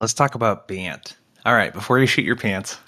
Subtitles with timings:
[0.00, 1.16] Let's talk about BANT.
[1.44, 2.78] All right, before you shoot your pants,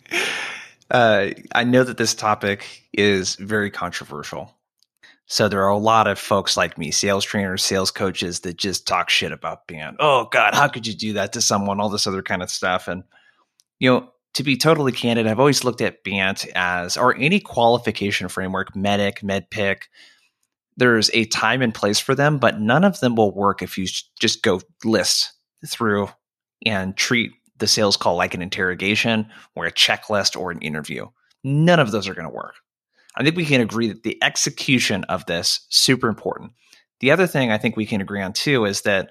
[0.90, 4.52] uh, I know that this topic is very controversial.
[5.26, 8.86] So there are a lot of folks like me, sales trainers, sales coaches that just
[8.86, 9.96] talk shit about BANT.
[9.98, 11.80] Oh God, how could you do that to someone?
[11.80, 12.86] All this other kind of stuff.
[12.86, 13.02] And
[13.80, 18.28] you know, to be totally candid, I've always looked at BANT as or any qualification
[18.28, 19.82] framework, MEDDIC, MEDDPICC.
[20.76, 23.88] There's a time and place for them, but none of them will work if you
[24.20, 25.32] just go list
[25.66, 26.08] through
[26.64, 31.06] and treat the sales call like an interrogation or a checklist or an interview.
[31.42, 32.54] None of those are going to work.
[33.16, 36.52] I think we can agree that the execution of this super important.
[37.00, 39.10] The other thing I think we can agree on too is that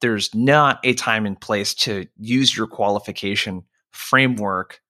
[0.00, 4.80] there's not a time and place to use your qualification framework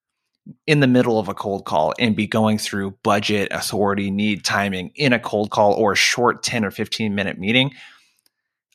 [0.67, 4.91] in the middle of a cold call and be going through budget, authority, need, timing
[4.95, 7.71] in a cold call or a short 10 or 15 minute meeting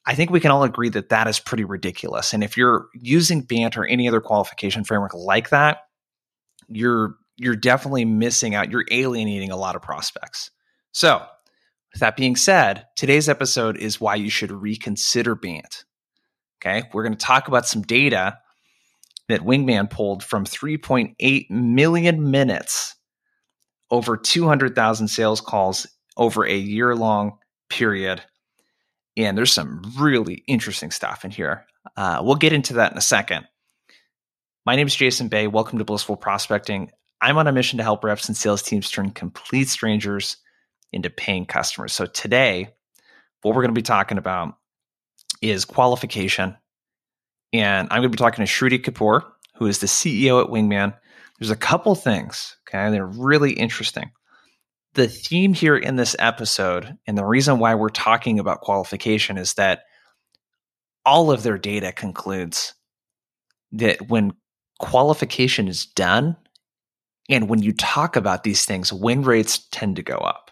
[0.10, 2.34] I think we can all agree that that is pretty ridiculous.
[2.34, 5.82] And if you're using BANT or any other qualification framework like that,
[6.68, 8.72] you're you're definitely missing out.
[8.72, 10.50] You're alienating a lot of prospects.
[10.94, 11.24] So,
[11.94, 15.86] with that being said, today's episode is why you should reconsider BANT.
[16.58, 18.40] Okay, we're going to talk about some data
[19.28, 22.96] that Wingman pulled from 3.8 million minutes
[23.92, 25.86] over 200,000 sales calls
[26.18, 27.38] over a year long
[27.70, 28.24] period
[29.26, 31.66] and there's some really interesting stuff in here.
[31.98, 33.46] Uh, we'll get into that in a second.
[34.66, 35.48] My name is Jason Bay.
[35.48, 36.92] Welcome to Blissful Prospecting.
[37.20, 40.38] I'm on a mission to help reps and sales teams turn complete strangers
[40.94, 41.92] into paying customers.
[41.92, 42.70] So today,
[43.42, 44.56] what we're going to be talking about
[45.42, 46.56] is qualification.
[47.52, 49.24] And I'm going to be talking to Shruti Kapoor,
[49.56, 50.96] who is the CEO at Wingman.
[51.40, 52.90] There's a couple things, okay?
[52.90, 54.12] They're really interesting
[54.94, 59.54] the theme here in this episode, and the reason why we're talking about qualification is
[59.54, 59.84] that
[61.06, 62.74] all of their data concludes
[63.72, 64.34] that when
[64.80, 66.36] qualification is done,
[67.30, 70.50] and when you talk about these things, win rates tend to go up.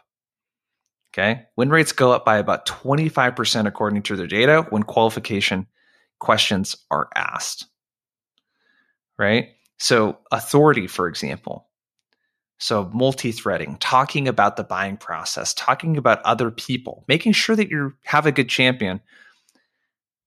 [1.13, 1.45] Okay.
[1.55, 5.65] Win rates go up by about 25% according to their data when qualification
[6.19, 7.65] questions are asked.
[9.17, 9.49] Right.
[9.79, 11.66] So, authority, for example,
[12.59, 17.69] so, multi threading, talking about the buying process, talking about other people, making sure that
[17.69, 18.99] you have a good champion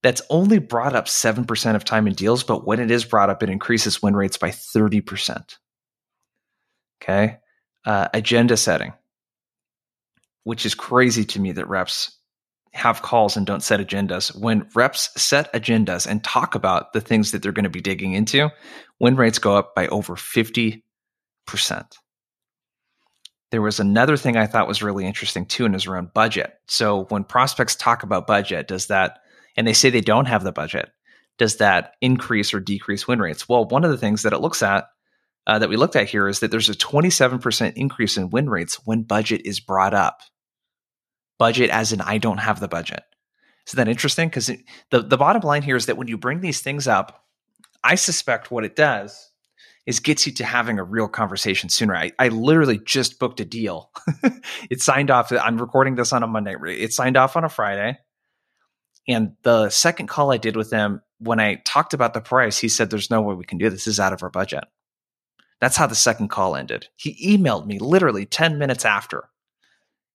[0.02, 3.42] that's only brought up 7% of time in deals, but when it is brought up,
[3.42, 5.56] it increases win rates by 30%.
[7.02, 7.38] Okay.
[7.84, 8.92] Uh, agenda setting,
[10.44, 12.16] which is crazy to me that reps
[12.72, 14.38] have calls and don't set agendas.
[14.38, 18.12] When reps set agendas and talk about the things that they're going to be digging
[18.12, 18.50] into,
[19.00, 20.82] win rates go up by over 50%
[23.50, 26.54] there was another thing I thought was really interesting too, and is around budget.
[26.68, 29.20] So when prospects talk about budget, does that,
[29.56, 30.90] and they say they don't have the budget,
[31.38, 33.48] does that increase or decrease win rates?
[33.48, 34.88] Well, one of the things that it looks at,
[35.46, 38.76] uh, that we looked at here, is that there's a 27% increase in win rates
[38.84, 40.20] when budget is brought up.
[41.38, 43.02] Budget, as in I don't have the budget.
[43.66, 44.28] Isn't that interesting?
[44.28, 44.50] Because
[44.90, 47.24] the, the bottom line here is that when you bring these things up,
[47.82, 49.29] I suspect what it does
[49.90, 51.96] is gets you to having a real conversation sooner.
[51.96, 53.90] I, I literally just booked a deal.
[54.70, 55.32] it signed off.
[55.32, 56.54] I'm recording this on a Monday.
[56.78, 57.98] It signed off on a Friday.
[59.08, 62.68] And the second call I did with him, when I talked about the price, he
[62.68, 63.84] said, There's no way we can do this.
[63.84, 64.62] This is out of our budget.
[65.60, 66.86] That's how the second call ended.
[66.94, 69.28] He emailed me literally 10 minutes after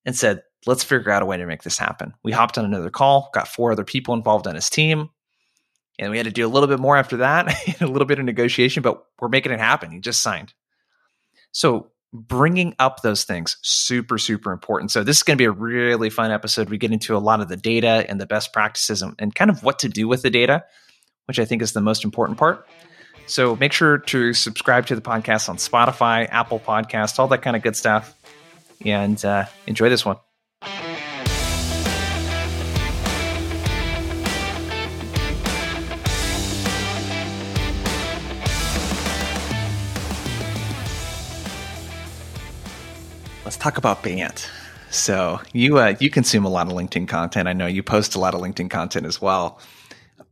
[0.06, 2.14] and said, Let's figure out a way to make this happen.
[2.24, 5.10] We hopped on another call, got four other people involved on his team.
[5.98, 8.26] And we had to do a little bit more after that, a little bit of
[8.26, 9.92] negotiation, but we're making it happen.
[9.92, 10.54] He just signed.
[11.52, 14.92] So bringing up those things super super important.
[14.92, 16.70] So this is going to be a really fun episode.
[16.70, 19.50] We get into a lot of the data and the best practices and, and kind
[19.50, 20.66] of what to do with the data
[21.26, 22.68] which i think is the most important part.
[23.28, 27.56] So make sure to subscribe to the podcast on spotify apple podcast all that kind
[27.56, 28.14] of good stuff.
[28.86, 30.18] And uh, enjoy this one
[43.46, 44.50] let's talk about BANT.
[44.90, 47.48] So you uh, you consume a lot of LinkedIn content.
[47.48, 49.60] I know you post a lot of LinkedIn content as well.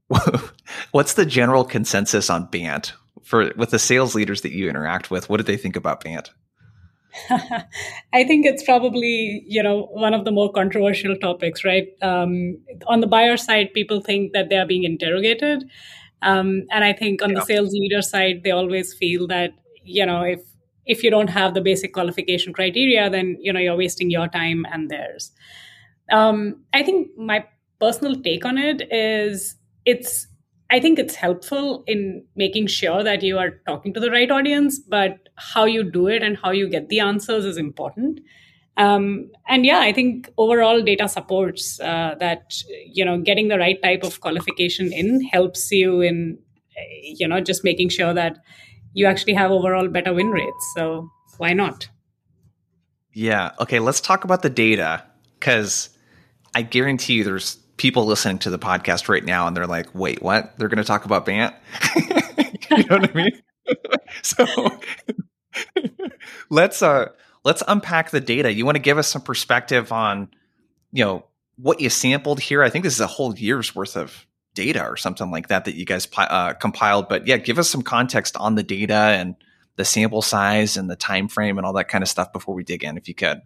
[0.92, 2.94] What's the general consensus on BANT
[3.24, 5.30] for with the sales leaders that you interact with?
[5.30, 6.31] What do they think about BANT?
[7.30, 11.88] I think it's probably you know one of the more controversial topics, right?
[12.01, 12.57] Um,
[12.88, 15.69] on the buyer side, people think that they are being interrogated,
[16.24, 17.39] um, and I think on yeah.
[17.39, 19.51] the sales leader side, they always feel that
[19.83, 20.42] you know if
[20.85, 24.65] if you don't have the basic qualification criteria, then you know you're wasting your time
[24.71, 25.31] and theirs.
[26.12, 27.45] Um, I think my
[27.80, 30.27] personal take on it is it's
[30.69, 34.80] I think it's helpful in making sure that you are talking to the right audience,
[34.80, 38.21] but how you do it and how you get the answers is important.
[38.77, 42.53] Um, and yeah, I think overall data supports uh, that
[42.88, 46.39] you know getting the right type of qualification in helps you in
[47.03, 48.38] you know just making sure that
[48.94, 50.74] you actually have overall better win rates.
[50.75, 51.90] So why not?
[53.13, 53.51] Yeah.
[53.60, 53.80] Okay.
[53.80, 55.04] Let's talk about the data
[55.40, 55.90] because
[56.56, 60.22] I guarantee you there's people listening to the podcast right now and they're like, wait,
[60.22, 60.57] what?
[60.57, 61.56] They're going to talk about BANT?
[61.95, 63.42] you know what I mean?
[64.22, 64.80] so
[66.50, 67.10] let's uh
[67.44, 68.54] let's unpack the data.
[68.54, 70.30] You want to give us some perspective on,
[70.92, 71.25] you know,
[71.57, 72.63] what you sampled here?
[72.63, 75.75] I think this is a whole year's worth of data or something like that that
[75.75, 77.09] you guys uh, compiled.
[77.09, 79.35] But yeah, give us some context on the data and
[79.75, 82.63] the sample size and the time frame and all that kind of stuff before we
[82.63, 83.41] dig in, if you could.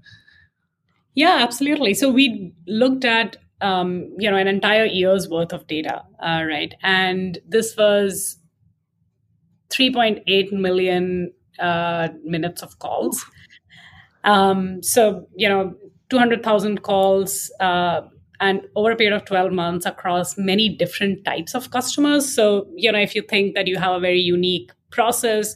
[1.15, 1.93] Yeah, absolutely.
[1.93, 6.75] So we looked at um, you know an entire year's worth of data, uh, right?
[6.83, 8.37] And this was
[9.69, 13.25] 3.8 million uh, minutes of calls.
[14.23, 15.75] Um, so you know,
[16.09, 17.51] 200,000 calls.
[17.59, 18.01] Uh,
[18.39, 22.33] and over a period of 12 months across many different types of customers.
[22.33, 25.55] So, you know, if you think that you have a very unique process,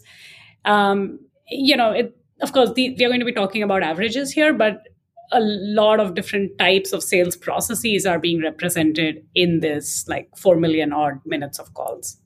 [0.66, 1.20] um,
[1.50, 4.54] you know, it, of course, the, we are going to be talking about averages here,
[4.54, 4.84] but
[5.32, 10.58] a lot of different types of sales processes are being represented in this like 4
[10.58, 12.18] million odd minutes of calls.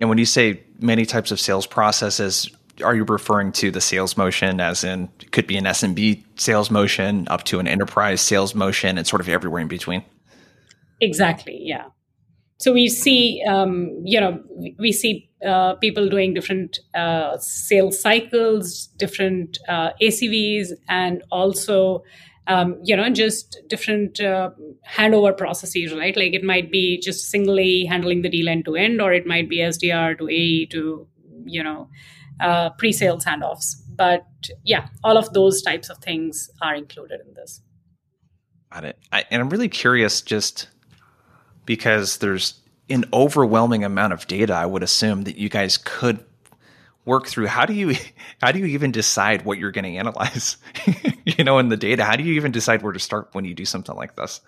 [0.00, 2.50] And when you say many types of sales processes,
[2.82, 6.70] are you referring to the sales motion as in it could be an SMB sales
[6.70, 10.04] motion up to an enterprise sales motion and sort of everywhere in between?
[11.00, 11.58] Exactly.
[11.60, 11.86] Yeah.
[12.58, 14.42] So we see, um, you know,
[14.78, 22.04] we see uh, people doing different uh, sales cycles, different uh, ACVs, and also,
[22.46, 24.50] um, you know, just different uh,
[24.88, 26.16] handover processes, right?
[26.16, 29.48] Like it might be just singly handling the deal end to end, or it might
[29.48, 31.06] be SDR to AE to,
[31.44, 31.88] you know,
[32.40, 33.74] uh, pre-sales handoffs.
[33.96, 34.26] But
[34.64, 37.60] yeah, all of those types of things are included in this.
[38.72, 38.98] Got it.
[39.12, 40.68] I, and I'm really curious, just
[41.64, 42.60] because there's
[42.90, 44.52] an overwhelming amount of data.
[44.54, 46.24] I would assume that you guys could
[47.04, 47.46] work through.
[47.46, 47.94] How do you
[48.42, 50.56] how do you even decide what you're going to analyze?
[51.24, 53.54] you know, in the data, how do you even decide where to start when you
[53.54, 54.40] do something like this?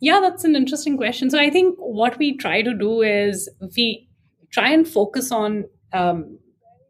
[0.00, 1.30] Yeah, that's an interesting question.
[1.30, 4.08] So I think what we try to do is we
[4.50, 6.38] try and focus on um,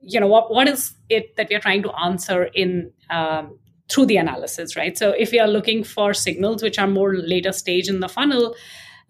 [0.03, 3.59] you know what what is it that we are trying to answer in um,
[3.89, 4.97] through the analysis right?
[4.97, 8.55] So if we are looking for signals which are more later stage in the funnel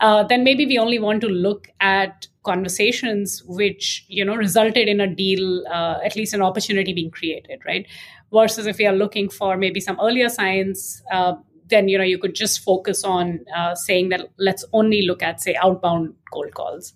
[0.00, 5.00] uh, then maybe we only want to look at conversations which you know resulted in
[5.00, 7.86] a deal uh, at least an opportunity being created right?
[8.32, 11.34] Versus if we are looking for maybe some earlier signs uh,
[11.68, 15.40] then you know you could just focus on uh, saying that let's only look at
[15.40, 16.92] say outbound cold calls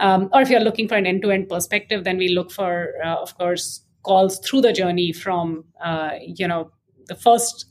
[0.00, 2.94] um, or if you're looking for an end to end perspective, then we look for,
[3.04, 6.70] uh, of course, calls through the journey from, uh, you know,
[7.08, 7.66] the first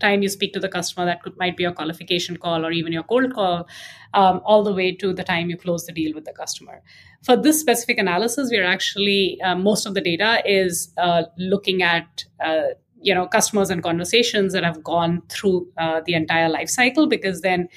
[0.00, 2.92] time you speak to the customer that could, might be your qualification call or even
[2.92, 3.66] your cold call
[4.14, 6.82] um, all the way to the time you close the deal with the customer.
[7.24, 12.24] For this specific analysis we're actually uh, most of the data is uh, looking at
[12.44, 17.08] uh, you know customers and conversations that have gone through uh, the entire life cycle
[17.08, 17.68] because then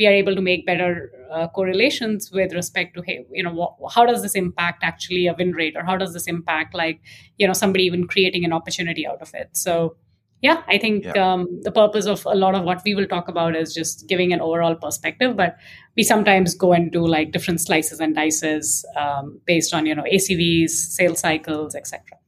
[0.00, 3.94] we are able to make better uh, correlations with respect to hey you know wh-
[3.94, 5.76] how does this impact actually a win rate?
[5.76, 7.00] Or how does this impact like
[7.38, 9.50] you know somebody even creating an opportunity out of it?
[9.52, 9.96] So
[10.42, 11.32] yeah i think yeah.
[11.32, 14.32] Um, the purpose of a lot of what we will talk about is just giving
[14.32, 15.56] an overall perspective but
[15.96, 20.04] we sometimes go and do like different slices and dices um, based on you know
[20.04, 22.19] acvs sales cycles etc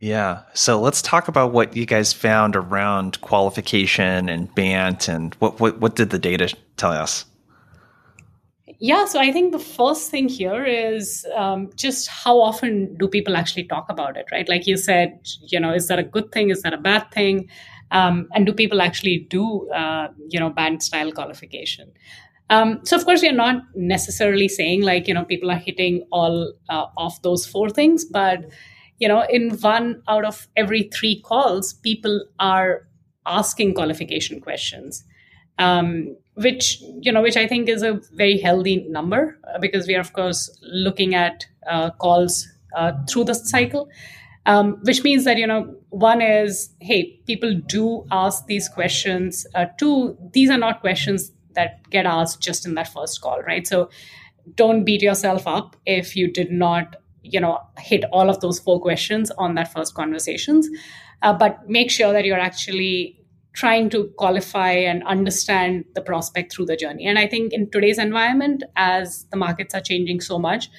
[0.00, 0.42] yeah.
[0.54, 5.78] So let's talk about what you guys found around qualification and BANT and what, what,
[5.78, 7.26] what did the data tell us?
[8.82, 13.36] Yeah, so I think the first thing here is um, just how often do people
[13.36, 14.48] actually talk about it, right?
[14.48, 16.48] Like you said, you know, is that a good thing?
[16.48, 17.50] Is that a bad thing?
[17.90, 21.92] Um, and do people actually do, uh, you know, BANT style qualification?
[22.48, 26.04] Um, so of course, we are not necessarily saying like you know people are hitting
[26.10, 28.44] all uh, of those four things, but
[29.00, 32.86] you know, in one out of every three calls, people are
[33.26, 35.04] asking qualification questions,
[35.58, 39.96] um, which you know, which I think is a very healthy number uh, because we
[39.96, 43.88] are of course looking at uh, calls uh, through the cycle.
[44.46, 49.66] Um, which means that you know one is hey people do ask these questions uh,
[49.78, 53.90] two these are not questions that get asked just in that first call right so
[54.54, 58.80] don't beat yourself up if you did not you know hit all of those four
[58.80, 60.68] questions on that first conversations
[61.22, 63.20] uh, but make sure that you're actually
[63.52, 67.06] trying to qualify and understand the prospect through the journey.
[67.06, 70.70] And I think in today's environment, as the markets are changing so much,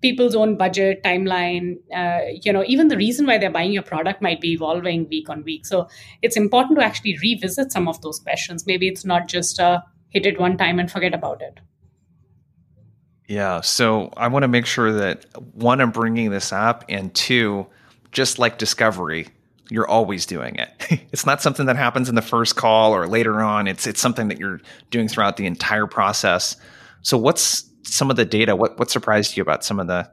[0.00, 4.22] people's own budget, timeline, uh, you know, even the reason why they're buying your product
[4.22, 5.66] might be evolving week on week.
[5.66, 5.88] So
[6.22, 8.66] it's important to actually revisit some of those questions.
[8.66, 11.60] Maybe it's not just a hit it one time and forget about it.
[13.30, 13.60] Yeah.
[13.60, 17.64] So I want to make sure that one, I'm bringing this up, and two,
[18.10, 19.28] just like discovery,
[19.68, 20.68] you're always doing it.
[21.12, 23.68] it's not something that happens in the first call or later on.
[23.68, 24.60] It's it's something that you're
[24.90, 26.56] doing throughout the entire process.
[27.02, 28.56] So what's some of the data?
[28.56, 30.10] What what surprised you about some of the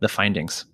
[0.00, 0.64] the findings?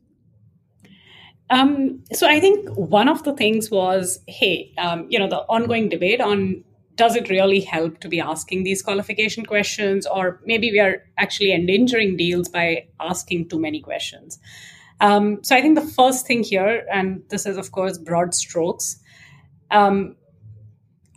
[1.51, 5.91] Um, so I think one of the things was, hey, um, you know, the ongoing
[5.91, 6.65] debate on
[6.97, 11.53] does it really help to be asking these qualification questions, or maybe we are actually
[11.53, 14.39] endangering deals by asking too many questions.
[15.01, 18.99] Um, so I think the first thing here, and this is of course broad strokes,
[19.71, 20.17] um,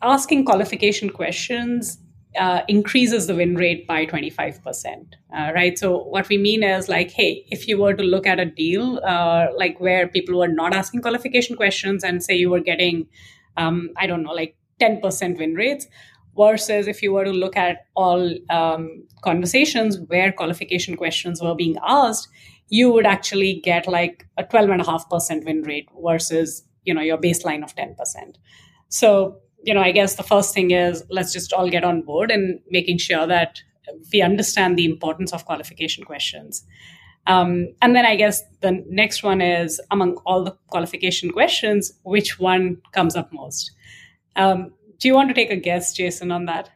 [0.02, 2.00] asking qualification questions
[2.38, 5.14] uh, increases the win rate by 25%.
[5.36, 5.78] Uh, right.
[5.78, 9.00] So, what we mean is like, hey, if you were to look at a deal
[9.04, 13.08] uh, like where people were not asking qualification questions and say you were getting,
[13.56, 15.88] um, I don't know, like 10% win rates,
[16.38, 21.78] versus if you were to look at all um, conversations where qualification questions were being
[21.86, 22.28] asked,
[22.70, 27.76] you would actually get like a 12.5% win rate versus you know your baseline of
[27.76, 28.36] 10%
[28.90, 32.32] so you know i guess the first thing is let's just all get on board
[32.32, 33.62] and making sure that
[34.12, 36.66] we understand the importance of qualification questions.
[37.26, 42.40] Um, and then i guess the next one is among all the qualification questions which
[42.40, 43.72] one comes up most
[44.38, 46.70] um, do you want to take a guess jason on that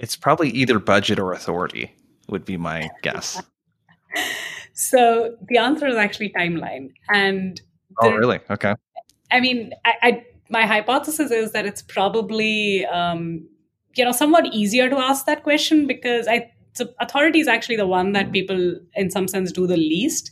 [0.00, 1.94] it's probably either budget or authority
[2.30, 3.40] would be my guess.
[4.72, 6.92] so the answer is actually timeline.
[7.10, 7.60] And
[8.00, 8.40] oh, really?
[8.48, 8.74] Okay.
[9.30, 13.46] I mean, I, I, my hypothesis is that it's probably um,
[13.94, 17.86] you know somewhat easier to ask that question because I so authority is actually the
[17.86, 20.30] one that people in some sense do the least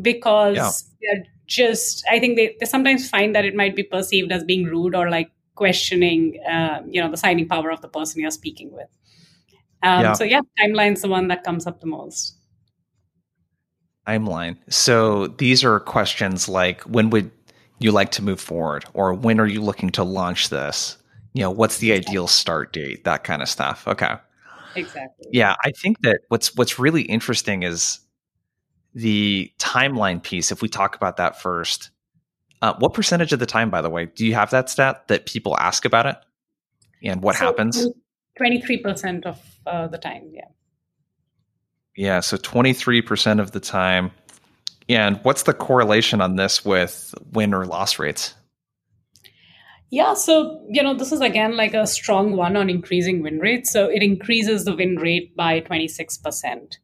[0.00, 0.70] because yeah.
[1.02, 4.64] they're just I think they, they sometimes find that it might be perceived as being
[4.64, 8.72] rude or like questioning uh, you know the signing power of the person you're speaking
[8.72, 8.88] with.
[9.82, 10.12] Um, yeah.
[10.12, 12.36] So yeah, timeline's the one that comes up the most.
[14.06, 14.56] Timeline.
[14.68, 17.30] So these are questions like when would
[17.78, 20.96] you like to move forward, or when are you looking to launch this?
[21.34, 23.04] You know, what's the ideal start date?
[23.04, 23.86] That kind of stuff.
[23.88, 24.14] Okay.
[24.76, 25.26] Exactly.
[25.32, 27.98] Yeah, I think that what's what's really interesting is
[28.94, 30.52] the timeline piece.
[30.52, 31.90] If we talk about that first,
[32.62, 35.26] uh, what percentage of the time, by the way, do you have that stat that
[35.26, 36.16] people ask about it,
[37.02, 37.86] and what so happens?
[38.36, 40.30] Twenty three percent of uh, the time.
[40.32, 40.44] Yeah.
[41.96, 42.20] Yeah.
[42.20, 44.10] So 23% of the time.
[44.88, 48.34] And what's the correlation on this with win or loss rates?
[49.90, 53.72] Yeah, so you know, this is again like a strong one on increasing win rates.
[53.72, 56.76] So it increases the win rate by 26%.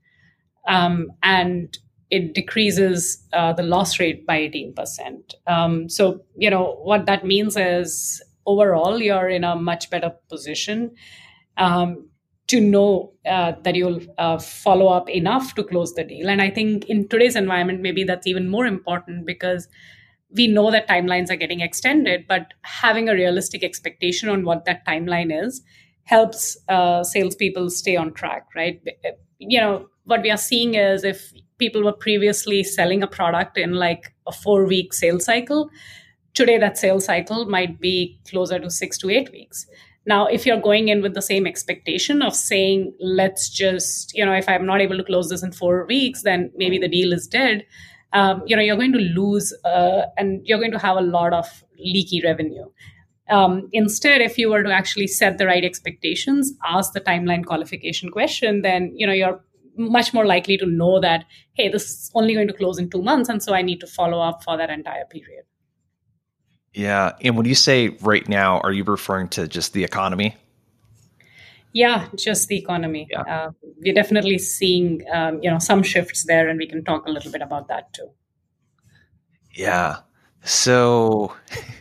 [0.69, 1.79] Um, and
[2.11, 5.35] it decreases uh, the loss rate by 18%.
[5.47, 10.93] Um, so, you know, what that means is overall, you're in a much better position.
[11.57, 12.09] Um,
[12.49, 16.29] to know uh, that you'll uh, follow up enough to close the deal.
[16.29, 19.69] And I think in today's environment, maybe that's even more important because
[20.31, 24.87] we know that timelines are getting extended, but having a realistic expectation on what that
[24.87, 25.63] timeline is
[26.05, 28.81] helps uh, salespeople stay on track, right?
[29.39, 33.75] You know, what we are seeing is if people were previously selling a product in
[33.75, 35.71] like a four week sales cycle,
[36.35, 39.67] today that sales cycle might be closer to six to eight weeks.
[40.07, 44.35] Now, if you're going in with the same expectation of saying, let's just, you know,
[44.35, 47.27] if I'm not able to close this in four weeks, then maybe the deal is
[47.27, 47.67] dead.
[48.13, 51.33] Um, you know, you're going to lose uh, and you're going to have a lot
[51.33, 52.67] of leaky revenue.
[53.29, 58.11] Um, instead, if you were to actually set the right expectations, ask the timeline qualification
[58.11, 59.41] question, then you know you're
[59.77, 63.03] much more likely to know that hey, this is only going to close in two
[63.03, 65.45] months, and so I need to follow up for that entire period.
[66.77, 67.13] Yeah.
[67.23, 70.37] And when you say right now, are you referring to just the economy?
[71.73, 73.09] Yeah, just the economy.
[73.11, 73.23] Yeah.
[73.23, 77.11] Uh, we're definitely seeing, um, you know, some shifts there, and we can talk a
[77.11, 78.11] little bit about that too.
[79.55, 79.97] Yeah.
[80.43, 81.35] So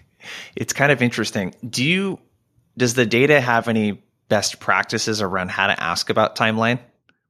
[0.56, 1.54] it's kind of interesting.
[1.70, 2.20] Do you,
[2.78, 6.80] does the data have any best practices around how to ask about timeline?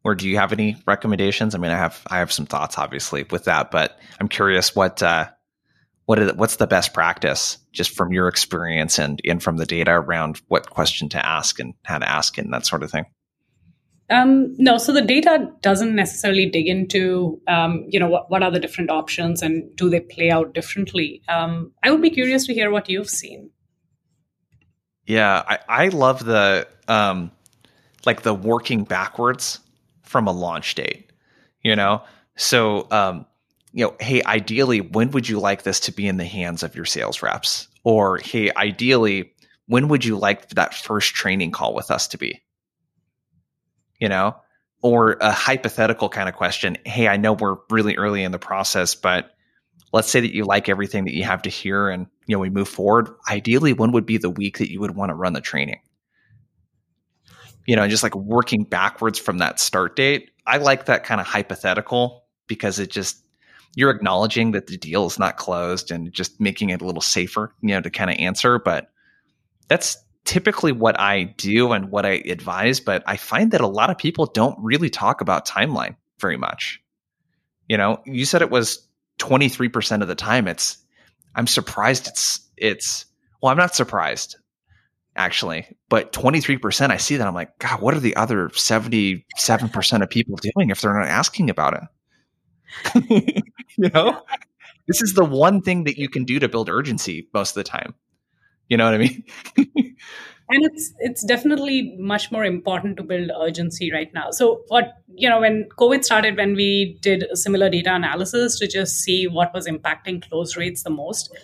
[0.05, 1.53] Or do you have any recommendations?
[1.53, 5.03] I mean, I have, I have some thoughts obviously with that, but I'm curious what,
[5.03, 5.27] uh,
[6.05, 9.91] what is what's the best practice just from your experience and and from the data
[9.91, 13.05] around what question to ask and how to ask it and that sort of thing
[14.11, 18.51] Um, no, so the data doesn't necessarily dig into, um, you know, what, what are
[18.51, 21.23] the different options and do they play out differently?
[21.27, 23.49] Um, I would be curious to hear what you've seen.
[25.07, 27.31] Yeah, I, I love the um,
[28.05, 29.59] like the working backwards
[30.05, 31.11] from a launch date.
[31.63, 32.03] You know,
[32.35, 33.25] so um,
[33.71, 36.75] you know, hey, ideally, when would you like this to be in the hands of
[36.75, 37.67] your sales reps?
[37.83, 39.33] Or hey, ideally,
[39.67, 42.41] when would you like that first training call with us to be?
[43.99, 44.35] You know,
[44.81, 46.77] or a hypothetical kind of question.
[46.85, 49.35] Hey, I know we're really early in the process, but
[49.95, 52.49] let's say that you like everything that you have to hear and you know we
[52.49, 55.41] move forward ideally when would be the week that you would want to run the
[55.41, 55.79] training
[57.65, 61.27] you know just like working backwards from that start date i like that kind of
[61.27, 63.21] hypothetical because it just
[63.75, 67.53] you're acknowledging that the deal is not closed and just making it a little safer
[67.61, 68.89] you know to kind of answer but
[69.67, 73.89] that's typically what i do and what i advise but i find that a lot
[73.89, 76.81] of people don't really talk about timeline very much.
[77.67, 78.87] You know you said it was
[79.19, 80.77] 23% of the time it's
[81.35, 83.05] i'm surprised it's it's
[83.41, 84.37] well i'm not surprised
[85.15, 90.09] actually but 23% i see that i'm like god what are the other 77% of
[90.09, 91.73] people doing if they're not asking about
[92.93, 93.43] it?
[93.77, 94.21] You know?
[94.87, 97.69] This is the one thing that you can do to build urgency most of the
[97.69, 97.93] time.
[98.69, 99.23] You know what i mean?
[100.47, 104.29] And it's it's definitely much more important to build urgency right now.
[104.29, 108.67] So what you know when covid started when we did a similar data analysis to
[108.67, 111.35] just see what was impacting close rates the most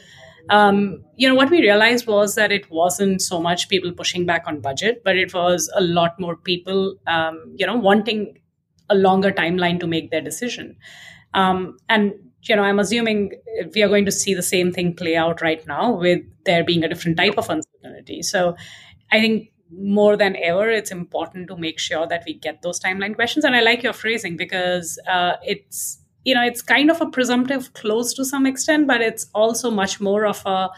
[0.50, 4.44] um, you know what we realized was that it wasn't so much people pushing back
[4.48, 8.38] on budget but it was a lot more people um, you know wanting
[8.90, 10.76] a longer timeline to make their decision
[11.34, 13.32] um, and you know i'm assuming
[13.76, 16.84] we are going to see the same thing play out right now with there being
[16.84, 18.56] a different type of uncertainty so
[19.12, 23.16] I think more than ever, it's important to make sure that we get those timeline
[23.16, 23.46] questions.
[23.46, 27.74] And I like your phrasing because uh, it's you know it's kind of a presumptive
[27.74, 30.70] close to some extent, but it's also much more of a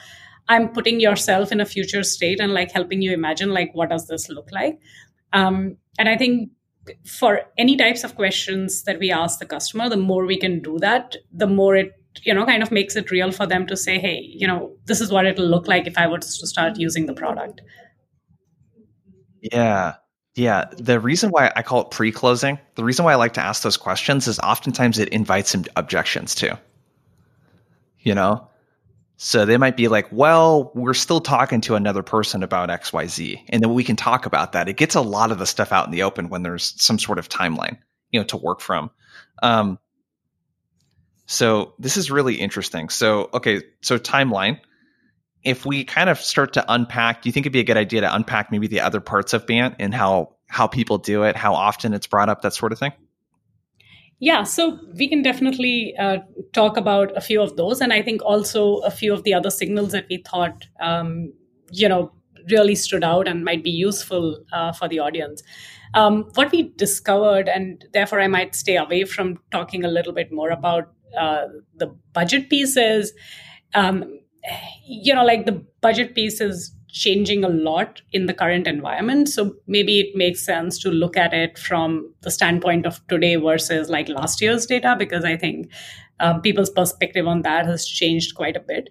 [0.49, 4.07] I'm putting yourself in a future state and like helping you imagine like what does
[4.07, 4.79] this look like.
[5.31, 6.49] Um, and I think
[7.05, 10.77] for any types of questions that we ask the customer, the more we can do
[10.79, 13.99] that, the more it you know kind of makes it real for them to say,
[13.99, 17.05] hey, you know, this is what it'll look like if I was to start using
[17.05, 17.61] the product.
[19.41, 19.95] Yeah.
[20.35, 20.65] Yeah.
[20.77, 23.61] The reason why I call it pre closing, the reason why I like to ask
[23.61, 26.53] those questions is oftentimes it invites some objections too.
[27.99, 28.47] You know?
[29.17, 33.41] So they might be like, well, we're still talking to another person about XYZ.
[33.49, 34.67] And then we can talk about that.
[34.67, 37.19] It gets a lot of the stuff out in the open when there's some sort
[37.19, 37.77] of timeline,
[38.09, 38.89] you know, to work from.
[39.41, 39.77] Um,
[41.25, 42.89] so this is really interesting.
[42.89, 44.59] So, okay, so timeline
[45.43, 48.01] if we kind of start to unpack, do you think it'd be a good idea
[48.01, 51.53] to unpack maybe the other parts of Bant and how how people do it, how
[51.55, 52.93] often it's brought up, that sort of thing?
[54.19, 56.17] Yeah, so we can definitely uh,
[56.53, 59.49] talk about a few of those, and I think also a few of the other
[59.49, 61.33] signals that we thought, um,
[61.71, 62.11] you know,
[62.49, 65.43] really stood out and might be useful uh, for the audience.
[65.93, 70.31] Um, what we discovered, and therefore I might stay away from talking a little bit
[70.31, 73.13] more about uh, the budget pieces.
[73.73, 74.19] Um,
[74.85, 79.27] you know, like the budget piece is changing a lot in the current environment.
[79.27, 83.89] So maybe it makes sense to look at it from the standpoint of today versus
[83.89, 85.71] like last year's data, because I think
[86.19, 88.89] um, people's perspective on that has changed quite a bit.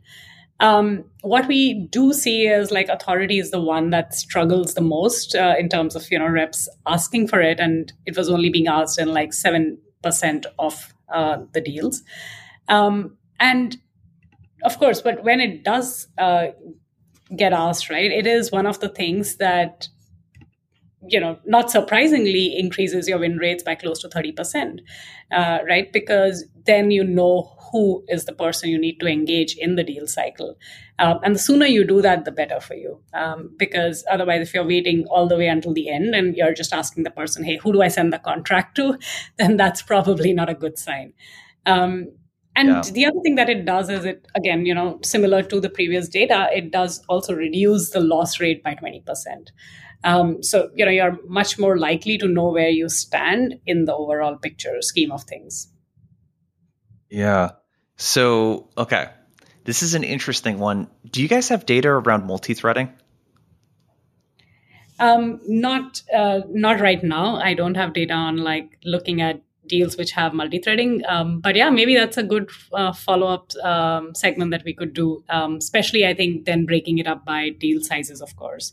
[0.59, 5.35] Um, what we do see is like authority is the one that struggles the most
[5.35, 8.69] uh, in terms of you know reps asking for it, and it was only being
[8.69, 12.03] asked in like seven percent of uh, the deals.
[12.69, 13.77] Um, and
[14.65, 16.49] of course, but when it does uh,
[17.37, 19.89] get asked, right, it is one of the things that
[21.09, 24.81] you know, not surprisingly, increases your win rates by close to 30%,
[25.33, 25.93] uh, right?
[25.93, 30.07] Because then you know who is the person you need to engage in the deal
[30.07, 30.57] cycle.
[30.99, 33.01] Um, and the sooner you do that, the better for you.
[33.15, 36.73] Um, because otherwise, if you're waiting all the way until the end and you're just
[36.73, 38.99] asking the person, hey, who do I send the contract to?
[39.39, 41.15] Then that's probably not a good sign.
[41.67, 42.13] Um,
[42.55, 42.83] and yeah.
[42.83, 46.09] the other thing that it does is it, again, you know, similar to the previous
[46.09, 49.03] data, it does also reduce the loss rate by 20%.
[50.05, 53.95] Um, so, you know, you're much more likely to know where you stand in the
[53.95, 55.69] overall picture scheme of things.
[57.09, 57.53] Yeah.
[57.97, 59.11] So, okay.
[59.65, 60.89] This is an interesting one.
[61.09, 62.93] Do you guys have data around multi-threading?
[64.99, 67.37] Um, not uh, not right now.
[67.37, 71.03] I don't have data on like looking at deals which have multi-threading.
[71.07, 75.25] Um, but yeah, maybe that's a good uh, follow-up um, segment that we could do.
[75.29, 78.73] Um, especially, I think then breaking it up by deal sizes, of course.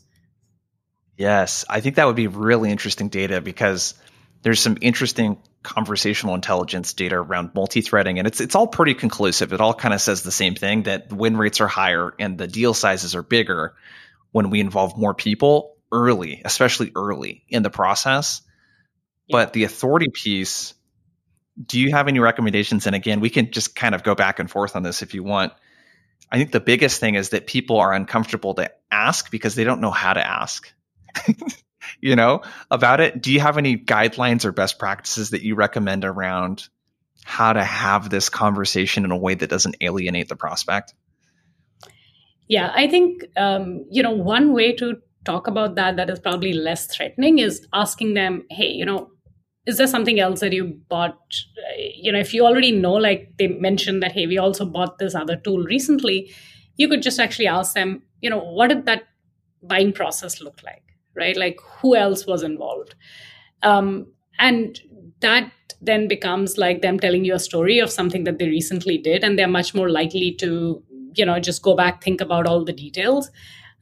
[1.16, 3.94] Yes, I think that would be really interesting data because
[4.42, 9.60] there's some interesting conversational intelligence data around multi-threading and it's it's all pretty conclusive it
[9.60, 12.72] all kind of says the same thing that win rates are higher and the deal
[12.72, 13.74] sizes are bigger
[14.32, 18.40] when we involve more people early especially early in the process
[19.26, 19.36] yeah.
[19.36, 20.72] but the authority piece
[21.64, 24.50] do you have any recommendations and again we can just kind of go back and
[24.50, 25.52] forth on this if you want
[26.30, 29.80] i think the biggest thing is that people are uncomfortable to ask because they don't
[29.80, 30.72] know how to ask
[32.00, 33.20] you know, about it.
[33.20, 36.68] Do you have any guidelines or best practices that you recommend around
[37.24, 40.94] how to have this conversation in a way that doesn't alienate the prospect?
[42.48, 46.52] Yeah, I think um, you know one way to talk about that that is probably
[46.52, 49.10] less threatening is asking them, hey, you know,
[49.66, 51.18] is there something else that you bought?
[51.96, 55.14] You know, if you already know, like they mentioned that, hey, we also bought this
[55.14, 56.32] other tool recently,
[56.76, 59.04] you could just actually ask them, you know, what did that
[59.62, 60.82] buying process look like?
[61.14, 61.36] right?
[61.36, 62.94] Like who else was involved?
[63.62, 64.80] Um, and
[65.20, 69.24] that then becomes like them telling you a story of something that they recently did,
[69.24, 70.82] and they're much more likely to,
[71.14, 73.30] you know, just go back, think about all the details.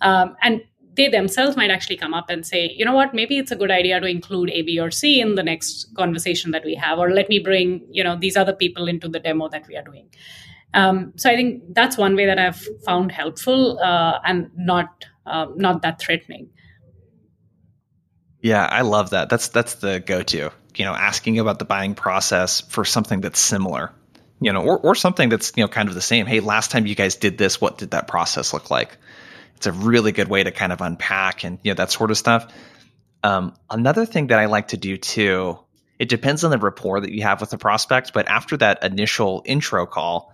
[0.00, 0.62] Um, and
[0.98, 3.70] they themselves might actually come up and say, you know what, maybe it's a good
[3.70, 7.12] idea to include A, B, or C in the next conversation that we have, or
[7.12, 10.08] let me bring, you know, these other people into the demo that we are doing.
[10.74, 15.46] Um, so I think that's one way that I've found helpful uh, and not uh,
[15.54, 16.50] not that threatening.
[18.40, 19.30] Yeah, I love that.
[19.30, 20.50] That's that's the go-to.
[20.74, 23.92] You know, asking about the buying process for something that's similar,
[24.40, 26.26] you know, or or something that's you know kind of the same.
[26.26, 28.96] Hey, last time you guys did this, what did that process look like?
[29.58, 32.16] It's a really good way to kind of unpack and you know that sort of
[32.16, 32.52] stuff.
[33.22, 35.58] Um, another thing that I like to do too,
[35.98, 39.42] it depends on the rapport that you have with the prospect, but after that initial
[39.44, 40.32] intro call,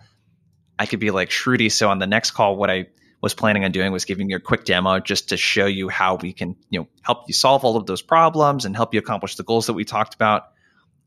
[0.78, 2.88] I could be like, Shruti, so on the next call, what I
[3.22, 6.16] was planning on doing was giving you a quick demo just to show you how
[6.16, 9.36] we can, you know, help you solve all of those problems and help you accomplish
[9.36, 10.50] the goals that we talked about.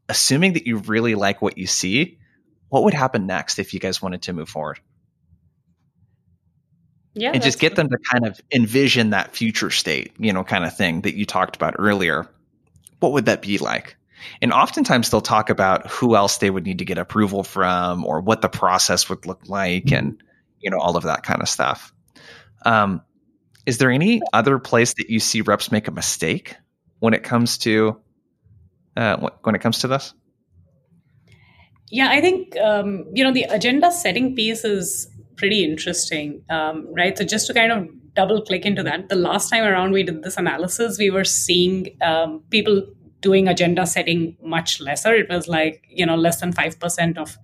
[0.10, 2.18] Assuming that you really like what you see,
[2.70, 4.80] what would happen next if you guys wanted to move forward?
[7.18, 10.66] Yeah, and just get them to kind of envision that future state, you know, kind
[10.66, 12.28] of thing that you talked about earlier.
[13.00, 13.98] What would that be like?
[14.42, 18.22] And oftentimes they'll talk about who else they would need to get approval from or
[18.22, 20.22] what the process would look like and,
[20.60, 21.94] you know, all of that kind of stuff.
[22.66, 23.02] Um,
[23.66, 26.56] is there any other place that you see reps make a mistake
[27.00, 28.00] when it comes to
[28.96, 30.14] uh, when it comes to this?
[31.90, 37.18] Yeah, I think um, you know the agenda setting piece is pretty interesting, um, right?
[37.18, 40.24] So just to kind of double click into that, the last time around we did
[40.24, 42.86] this analysis, we were seeing um, people
[43.22, 45.14] doing agenda setting much lesser.
[45.16, 47.38] It was like you know less than five percent of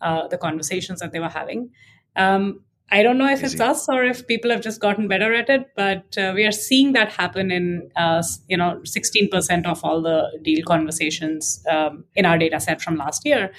[0.00, 1.70] uh, the conversations that they were having.
[2.16, 3.54] Um, I don't know if Easy.
[3.54, 6.52] it's us or if people have just gotten better at it, but uh, we are
[6.52, 12.26] seeing that happen in, uh, you know, 16% of all the deal conversations um, in
[12.26, 13.52] our data set from last year.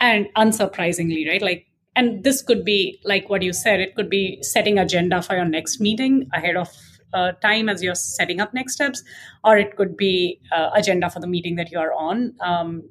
[0.00, 1.42] And unsurprisingly, right?
[1.42, 5.36] Like, and this could be like what you said, it could be setting agenda for
[5.36, 6.68] your next meeting ahead of
[7.12, 9.02] uh, time as you're setting up next steps,
[9.44, 12.34] or it could be uh, agenda for the meeting that you are on.
[12.40, 12.82] Um,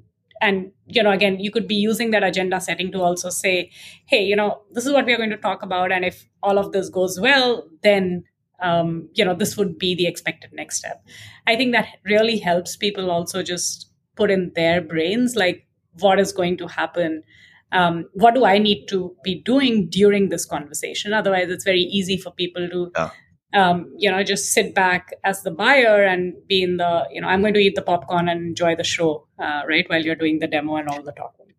[0.43, 3.71] and you know again you could be using that agenda setting to also say
[4.05, 6.57] hey you know this is what we are going to talk about and if all
[6.57, 8.23] of this goes well then
[8.61, 11.05] um, you know this would be the expected next step
[11.47, 15.65] i think that really helps people also just put in their brains like
[15.99, 17.23] what is going to happen
[17.73, 22.17] um, what do i need to be doing during this conversation otherwise it's very easy
[22.17, 23.09] for people to yeah
[23.53, 27.27] um, you know, just sit back as the buyer and be in the, you know,
[27.27, 30.39] I'm going to eat the popcorn and enjoy the show, uh, right, while you're doing
[30.39, 31.53] the demo and all the talking.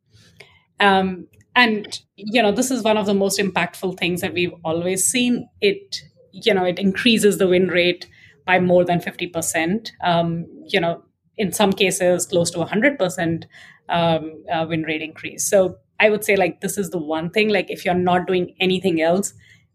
[0.81, 5.07] Um, and you know, this is one of the most impactful things that we've always
[5.07, 5.49] seen.
[5.61, 8.09] It, you know, it increases the win rate
[8.45, 9.93] by more than fifty percent.
[10.03, 11.05] Um, you know,
[11.37, 13.47] in some cases, close to hundred percent
[13.89, 15.49] um, uh, win rate increase.
[15.49, 17.49] So I would say like this is the one thing.
[17.49, 19.33] Like if you're not doing anything else,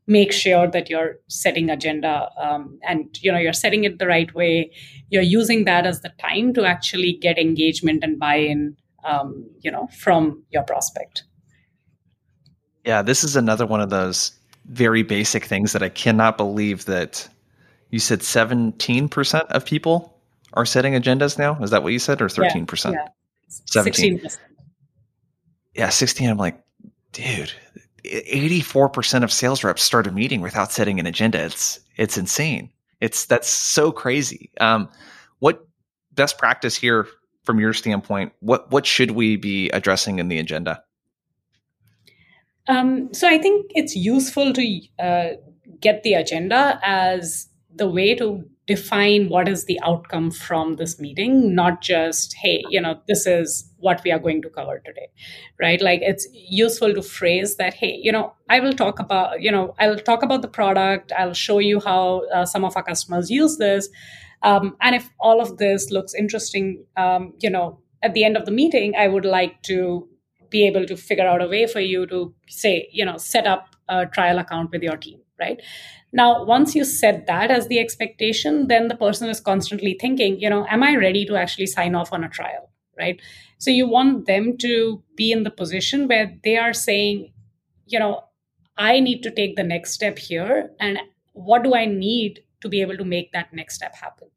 [0.10, 4.34] make sure that you're setting agenda um, and you know you're setting it the right
[4.34, 4.72] way
[5.12, 9.88] you're using that as the time to actually get engagement and buy-in um, you know
[10.00, 11.24] from your prospect
[12.86, 14.32] yeah this is another one of those
[14.66, 17.30] very basic things that i cannot believe that
[17.92, 20.20] you said 17% of people
[20.54, 23.08] are setting agendas now is that what you said or 13% yeah, yeah.
[23.48, 24.38] 17 16%.
[25.80, 26.64] Yeah 16 i'm like
[27.12, 27.52] dude
[28.04, 31.44] 84% of sales reps start a meeting without setting an agenda.
[31.44, 32.72] It's it's insane.
[33.02, 34.52] It's that's so crazy.
[34.60, 34.90] Um,
[35.40, 35.66] what
[36.14, 37.08] best practice here
[37.44, 38.34] from your standpoint?
[38.40, 40.84] What what should we be addressing in the agenda?
[42.68, 45.30] Um, so I think it's useful to uh,
[45.80, 51.56] get the agenda as the way to define what is the outcome from this meeting,
[51.56, 55.08] not just, hey, you know, this is what we are going to cover today,
[55.60, 55.82] right?
[55.82, 59.74] Like it's useful to phrase that, hey, you know, I will talk about, you know,
[59.80, 63.58] I'll talk about the product, I'll show you how uh, some of our customers use
[63.58, 63.90] this.
[64.44, 68.46] Um, and if all of this looks interesting, um, you know, at the end of
[68.46, 70.08] the meeting, I would like to
[70.52, 73.76] be able to figure out a way for you to say, you know, set up
[73.88, 75.62] a trial account with your team, right?
[76.12, 80.50] Now, once you set that as the expectation, then the person is constantly thinking, you
[80.50, 82.70] know, am I ready to actually sign off on a trial?
[82.98, 83.22] Right.
[83.58, 87.32] So you want them to be in the position where they are saying,
[87.86, 88.24] you know,
[88.78, 90.72] I need to take the next step here.
[90.80, 91.00] And
[91.34, 94.30] what do I need to be able to make that next step happen?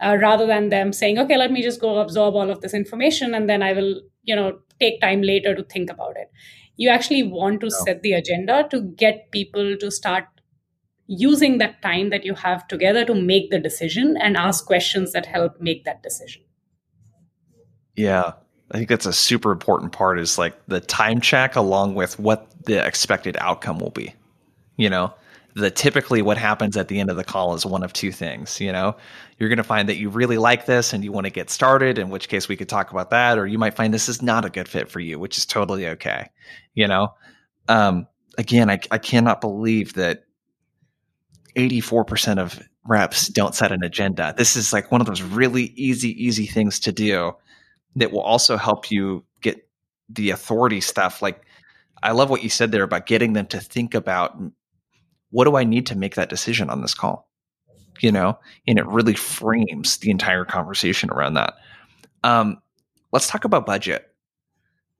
[0.00, 3.34] Uh, rather than them saying, okay, let me just go absorb all of this information
[3.34, 6.30] and then I will, you know, take time later to think about it.
[6.76, 7.76] You actually want to no.
[7.84, 10.26] set the agenda to get people to start
[11.08, 15.26] using that time that you have together to make the decision and ask questions that
[15.26, 16.42] help make that decision.
[17.96, 18.32] Yeah.
[18.70, 22.46] I think that's a super important part is like the time check along with what
[22.64, 24.14] the expected outcome will be.
[24.76, 25.14] You know,
[25.54, 28.60] the typically what happens at the end of the call is one of two things,
[28.60, 28.94] you know.
[29.38, 31.98] You're going to find that you really like this and you want to get started,
[31.98, 34.44] in which case we could talk about that or you might find this is not
[34.44, 36.28] a good fit for you, which is totally okay,
[36.74, 37.14] you know.
[37.66, 40.24] Um again, I I cannot believe that
[41.58, 44.32] 84% of reps don't set an agenda.
[44.36, 47.34] This is like one of those really easy, easy things to do
[47.96, 49.68] that will also help you get
[50.08, 51.20] the authority stuff.
[51.20, 51.42] Like,
[52.02, 54.40] I love what you said there about getting them to think about
[55.30, 57.28] what do I need to make that decision on this call?
[58.00, 61.54] You know, and it really frames the entire conversation around that.
[62.22, 62.62] Um,
[63.12, 64.14] let's talk about budget.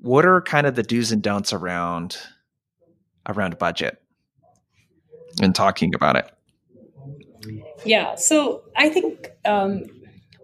[0.00, 2.18] What are kind of the do's and don'ts around
[3.26, 4.02] around budget
[5.40, 6.28] and talking about it?
[7.84, 9.84] Yeah, so I think um,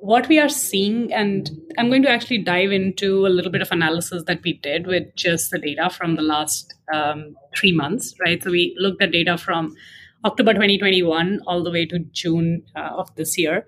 [0.00, 3.72] what we are seeing, and I'm going to actually dive into a little bit of
[3.72, 8.42] analysis that we did with just the data from the last um, three months, right?
[8.42, 9.74] So we looked at data from
[10.24, 13.66] October 2021 all the way to June uh, of this year.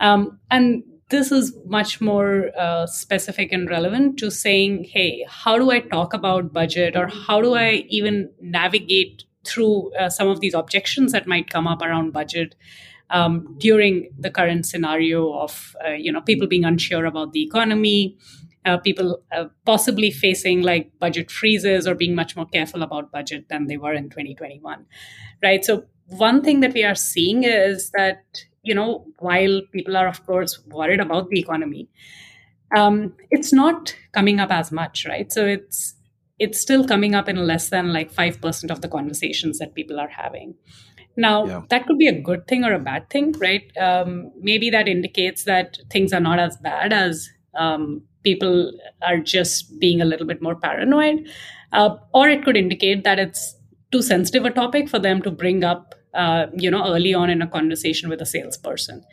[0.00, 5.70] Um, and this is much more uh, specific and relevant to saying, hey, how do
[5.70, 10.54] I talk about budget or how do I even navigate through uh, some of these
[10.54, 12.54] objections that might come up around budget
[13.10, 18.16] um, during the current scenario of uh, you know people being unsure about the economy
[18.64, 23.48] uh, people uh, possibly facing like budget freezes or being much more careful about budget
[23.48, 24.86] than they were in 2021
[25.42, 25.64] right?
[25.64, 28.22] So one thing that we are seeing is that
[28.62, 31.88] you know while people are of course worried about the economy
[32.76, 35.30] um, it's not coming up as much right?
[35.30, 35.94] So it's
[36.42, 40.08] it's still coming up in less than like 5% of the conversations that people are
[40.08, 40.54] having.
[41.16, 41.62] Now, yeah.
[41.68, 43.70] that could be a good thing or a bad thing, right?
[43.76, 49.78] Um, maybe that indicates that things are not as bad as um, people are just
[49.78, 51.28] being a little bit more paranoid.
[51.72, 53.54] Uh, or it could indicate that it's
[53.92, 57.40] too sensitive a topic for them to bring up, uh, you know, early on in
[57.40, 59.04] a conversation with a salesperson.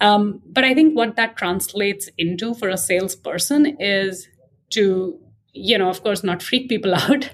[0.00, 4.28] Um, but I think what that translates into for a salesperson is
[4.70, 5.20] to
[5.52, 7.30] you know, of course, not freak people out,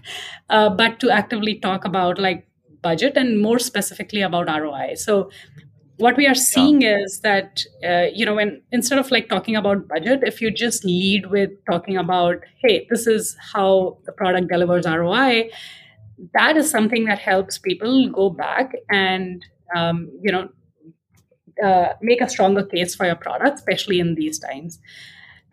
[0.50, 2.46] uh, but to actively talk about like
[2.82, 4.94] budget and more specifically about ROI.
[4.96, 5.30] So
[5.96, 6.96] what we are seeing yeah.
[6.98, 10.84] is that uh, you know when instead of like talking about budget if you just
[10.84, 15.48] lead with talking about hey this is how the product delivers roi
[16.32, 19.44] that is something that helps people go back and
[19.76, 20.48] um, you know
[21.64, 24.80] uh, make a stronger case for your product especially in these times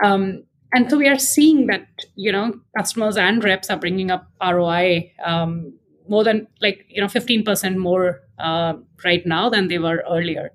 [0.03, 0.43] um,
[0.73, 5.11] and so we are seeing that you know customers and reps are bringing up ROI
[5.23, 5.73] um,
[6.07, 10.51] more than like you know 15% more uh, right now than they were earlier,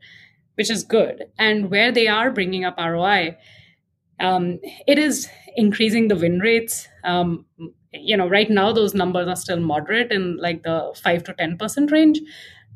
[0.57, 1.25] which is good.
[1.39, 3.37] And where they are bringing up ROI,
[4.21, 6.89] um, it is increasing the win rates.
[7.05, 7.47] Um,
[7.93, 11.57] you know, right now those numbers are still moderate in like the five to ten
[11.57, 12.21] percent range,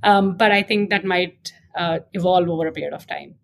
[0.03, 3.35] um, but I think that might uh, evolve over a period of time.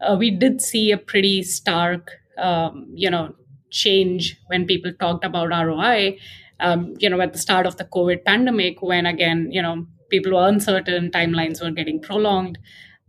[0.00, 3.34] Uh, we did see a pretty stark um, you know
[3.70, 6.18] change when people talked about ROI.
[6.60, 10.32] Um, you know, at the start of the COVID pandemic, when again, you know, people
[10.32, 12.58] were uncertain, timelines were getting prolonged,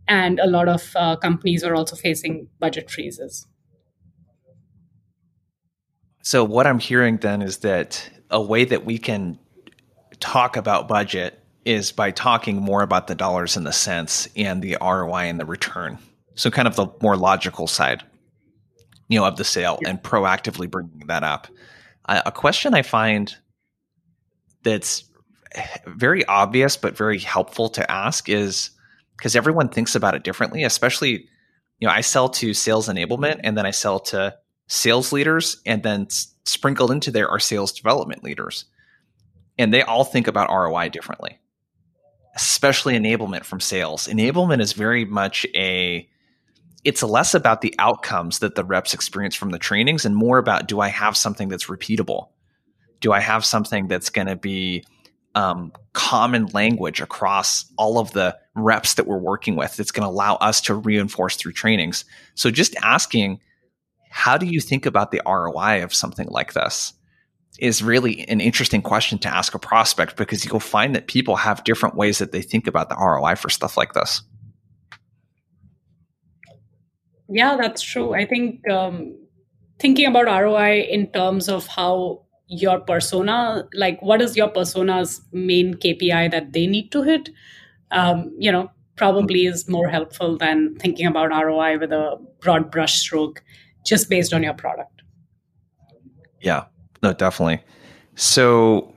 [0.06, 3.46] and a lot of uh, companies were also facing budget freezes.
[6.22, 9.38] So, what I'm hearing then is that a way that we can
[10.20, 14.76] talk about budget is by talking more about the dollars and the cents and the
[14.80, 15.98] ROI and the return.
[16.36, 18.04] So, kind of the more logical side
[19.10, 19.90] you know of the sale yeah.
[19.90, 21.48] and proactively bringing that up.
[22.06, 23.34] Uh, a question I find
[24.62, 25.04] that's
[25.86, 28.70] very obvious but very helpful to ask is
[29.16, 31.28] because everyone thinks about it differently, especially
[31.80, 34.36] you know, I sell to sales enablement and then I sell to
[34.68, 38.66] sales leaders and then s- sprinkled into there are sales development leaders.
[39.58, 41.38] And they all think about ROI differently.
[42.36, 44.06] Especially enablement from sales.
[44.06, 46.08] Enablement is very much a
[46.84, 50.66] it's less about the outcomes that the reps experience from the trainings and more about
[50.66, 52.28] do I have something that's repeatable?
[53.00, 54.84] Do I have something that's going to be
[55.34, 60.10] um, common language across all of the reps that we're working with that's going to
[60.10, 62.04] allow us to reinforce through trainings.
[62.34, 63.40] So just asking,
[64.10, 66.92] how do you think about the ROI of something like this?
[67.58, 71.62] Is really an interesting question to ask a prospect because you'll find that people have
[71.64, 74.22] different ways that they think about the ROI for stuff like this.
[77.30, 78.14] Yeah, that's true.
[78.14, 79.16] I think um,
[79.78, 85.74] thinking about ROI in terms of how your persona like what is your persona's main
[85.74, 87.28] kpi that they need to hit
[87.92, 93.38] um, you know probably is more helpful than thinking about roi with a broad brushstroke
[93.86, 95.02] just based on your product.
[96.42, 96.64] Yeah.
[97.02, 97.62] No definitely.
[98.14, 98.94] So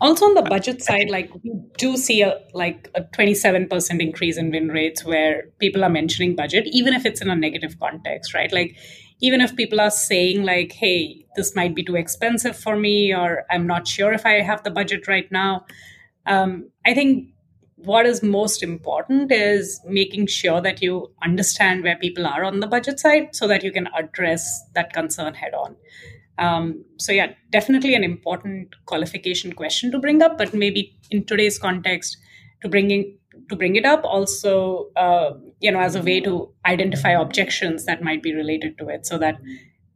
[0.00, 4.50] also on the budget side like we do see a like a 27% increase in
[4.50, 8.52] win rates where people are mentioning budget even if it's in a negative context right?
[8.52, 8.76] Like
[9.20, 13.44] even if people are saying like hey this might be too expensive for me or
[13.50, 15.64] i'm not sure if i have the budget right now
[16.26, 17.28] um, i think
[17.76, 22.66] what is most important is making sure that you understand where people are on the
[22.66, 25.76] budget side so that you can address that concern head on
[26.38, 31.58] um, so yeah definitely an important qualification question to bring up but maybe in today's
[31.58, 32.16] context
[32.62, 33.16] to bringing
[33.48, 38.02] to bring it up also uh, you know as a way to identify objections that
[38.02, 39.36] might be related to it so that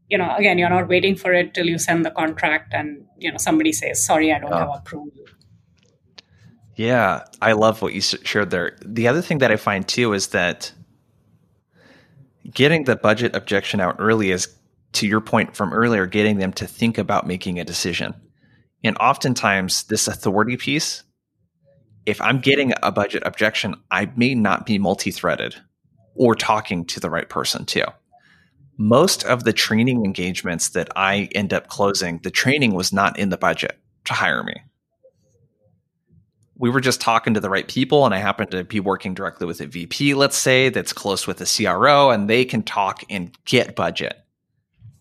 [0.08, 3.30] you know again you're not waiting for it till you send the contract and you
[3.30, 4.58] know somebody says sorry i don't oh.
[4.58, 5.10] have approval
[6.76, 10.28] yeah i love what you shared there the other thing that i find too is
[10.28, 10.72] that
[12.50, 14.48] getting the budget objection out early is
[14.92, 18.14] to your point from earlier getting them to think about making a decision
[18.84, 21.02] and oftentimes this authority piece
[22.06, 25.54] if I'm getting a budget objection, I may not be multi threaded
[26.14, 27.84] or talking to the right person too.
[28.76, 33.28] Most of the training engagements that I end up closing, the training was not in
[33.28, 34.54] the budget to hire me.
[36.56, 39.46] We were just talking to the right people, and I happen to be working directly
[39.46, 43.36] with a VP, let's say, that's close with a CRO, and they can talk and
[43.44, 44.21] get budget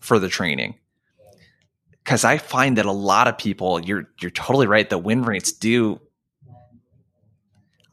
[0.02, 0.74] for the training
[2.04, 4.88] because I find that a lot of people, you're you're totally right.
[4.88, 6.00] The win rates do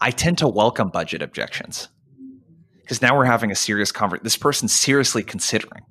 [0.02, 1.90] I tend to welcome budget objections
[2.82, 4.24] because now we're having a serious conversation.
[4.24, 5.84] This person's seriously considering,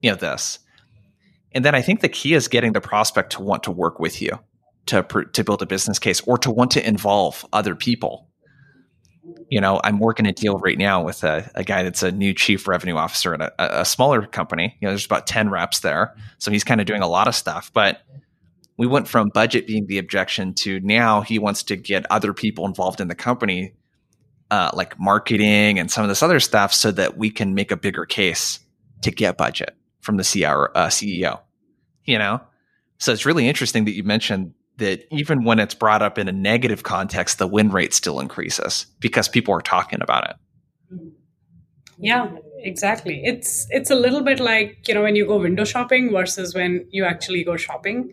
[0.00, 0.58] you know, this.
[1.52, 4.22] And then I think the key is getting the prospect to want to work with
[4.22, 4.38] you
[4.86, 8.28] to to build a business case or to want to involve other people.
[9.50, 12.34] You know, I'm working a deal right now with a, a guy that's a new
[12.34, 14.76] chief revenue officer at a, a smaller company.
[14.80, 16.14] You know, there's about 10 reps there.
[16.38, 18.02] So he's kind of doing a lot of stuff, but
[18.76, 22.66] we went from budget being the objection to now he wants to get other people
[22.66, 23.74] involved in the company,
[24.50, 27.76] uh, like marketing and some of this other stuff, so that we can make a
[27.76, 28.60] bigger case
[29.02, 31.40] to get budget from the CR, uh, CEO.
[32.04, 32.40] You know,
[32.98, 36.32] so it's really interesting that you mentioned that even when it's brought up in a
[36.32, 40.36] negative context, the win rate still increases because people are talking about it.
[41.98, 43.22] Yeah, exactly.
[43.24, 46.86] It's it's a little bit like you know when you go window shopping versus when
[46.90, 48.12] you actually go shopping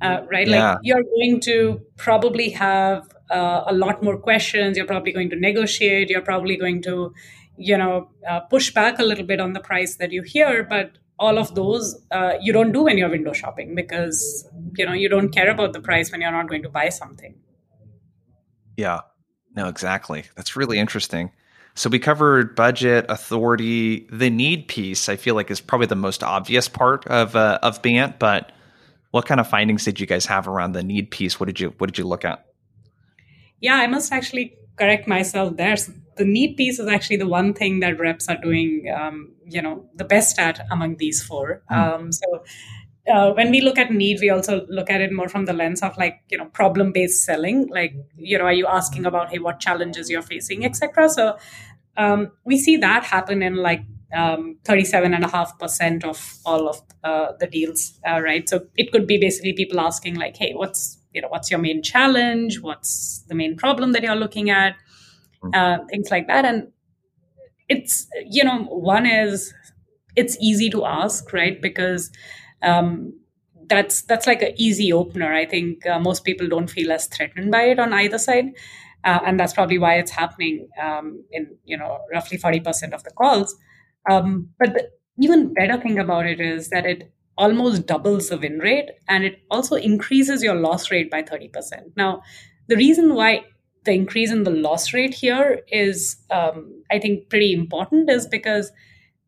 [0.00, 0.46] uh, right?
[0.46, 0.72] Yeah.
[0.72, 4.76] Like you're going to probably have uh, a lot more questions.
[4.76, 6.10] You're probably going to negotiate.
[6.10, 7.12] You're probably going to,
[7.56, 10.64] you know, uh, push back a little bit on the price that you hear.
[10.64, 14.92] But all of those uh, you don't do when you're window shopping because you know
[14.92, 17.34] you don't care about the price when you're not going to buy something.
[18.76, 19.00] Yeah,
[19.54, 20.24] no, exactly.
[20.36, 21.32] That's really interesting.
[21.74, 25.08] So we covered budget, authority, the need piece.
[25.08, 28.52] I feel like is probably the most obvious part of uh, of Bant, but
[29.10, 31.40] what kind of findings did you guys have around the need piece?
[31.40, 32.46] What did you what did you look at?
[33.60, 35.76] Yeah, I must actually correct myself there.
[36.16, 39.88] The need piece is actually the one thing that reps are doing, um, you know,
[39.94, 41.62] the best at among these four.
[41.70, 41.76] Mm.
[41.76, 42.44] Um, so
[43.12, 45.82] uh, when we look at need, we also look at it more from the lens
[45.82, 47.68] of like, you know, problem based selling.
[47.68, 51.08] Like, you know, are you asking about, hey, what challenges you're facing, etc.
[51.08, 51.36] So
[51.96, 53.82] um, we see that happen in like
[54.14, 58.48] um, 37.5% of all of uh, the deals, uh, right?
[58.48, 61.82] So it could be basically people asking like, hey, what's, you know, what's your main
[61.82, 62.60] challenge?
[62.60, 64.76] What's the main problem that you're looking at?
[65.54, 66.44] Uh, things like that.
[66.44, 66.68] And
[67.68, 69.52] it's, you know, one is
[70.16, 71.60] it's easy to ask, right?
[71.60, 72.10] Because
[72.62, 73.14] um,
[73.68, 75.32] that's that's like an easy opener.
[75.32, 78.46] I think uh, most people don't feel as threatened by it on either side.
[79.04, 83.12] uh, and that's probably why it's happening um, in you know roughly 40% of the
[83.12, 83.56] calls
[84.10, 84.90] um, but the
[85.20, 89.40] even better thing about it is that it almost doubles the win rate and it
[89.50, 92.22] also increases your loss rate by 30% now
[92.68, 93.44] the reason why
[93.86, 98.70] the increase in the loss rate here is um, i think pretty important is because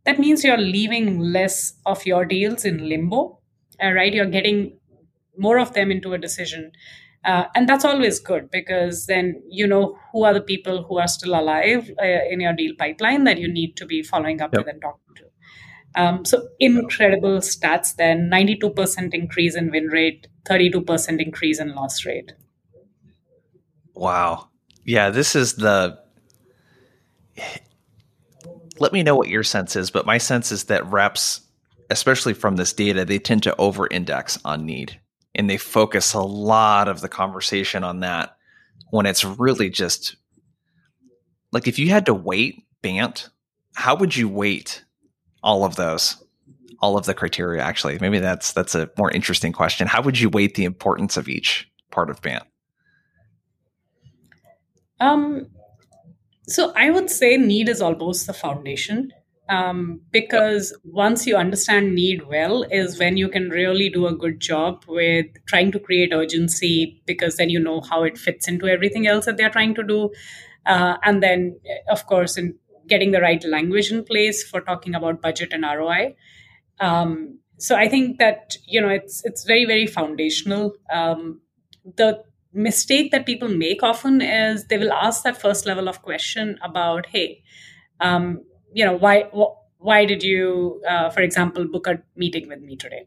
[0.05, 3.39] that means you're leaving less of your deals in limbo
[3.83, 4.77] uh, right you're getting
[5.37, 6.71] more of them into a decision
[7.25, 11.09] uh, and that's always good because then you know who are the people who are
[11.09, 14.65] still alive uh, in your deal pipeline that you need to be following up yep.
[14.65, 15.25] with and talking to.
[16.01, 22.33] Um, so incredible stats then 92% increase in win rate, 32% increase in loss rate.
[23.99, 24.49] Wow.
[24.85, 25.99] Yeah, this is the.
[28.79, 31.41] Let me know what your sense is, but my sense is that reps,
[31.91, 35.01] especially from this data, they tend to over index on need
[35.35, 38.37] and they focus a lot of the conversation on that
[38.91, 40.17] when it's really just
[41.51, 43.29] like if you had to weight Bant,
[43.75, 44.85] how would you weight
[45.43, 46.23] all of those?
[46.81, 47.99] All of the criteria actually.
[47.99, 49.89] Maybe that's that's a more interesting question.
[49.89, 52.45] How would you weight the importance of each part of Bant?
[55.01, 55.49] Um
[56.47, 59.13] so I would say need is almost the foundation.
[59.51, 64.41] Um, because once you understand need well is when you can really do a good
[64.41, 69.07] job with trying to create urgency because then you know how it fits into everything
[69.07, 70.11] else that they're trying to do.
[70.67, 75.23] Uh, and then of course in getting the right language in place for talking about
[75.23, 76.15] budget and roi
[76.81, 80.75] um, so i think that you know it's it's very very foundational.
[80.93, 81.41] Um,
[81.97, 82.23] the
[82.53, 87.07] mistake that people make often is they will ask that first level of question about
[87.07, 87.43] hey
[88.01, 88.41] um,
[88.73, 89.23] you know why
[89.79, 93.07] why did you uh, for example book a meeting with me today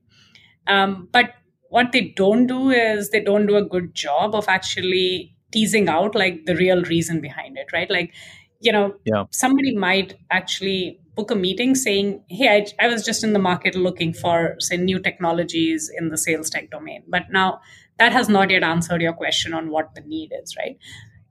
[0.68, 1.34] um, but
[1.70, 6.16] what they don't do is they don't do a good job of actually teasing out
[6.16, 8.14] like the real reason behind it right like
[8.60, 9.24] you know yeah.
[9.32, 12.48] somebody might actually book a meeting saying hey
[12.80, 16.50] I, I was just in the market looking for say new technologies in the sales
[16.50, 17.60] tech domain but now
[18.02, 20.78] that has not yet answered your question on what the need is right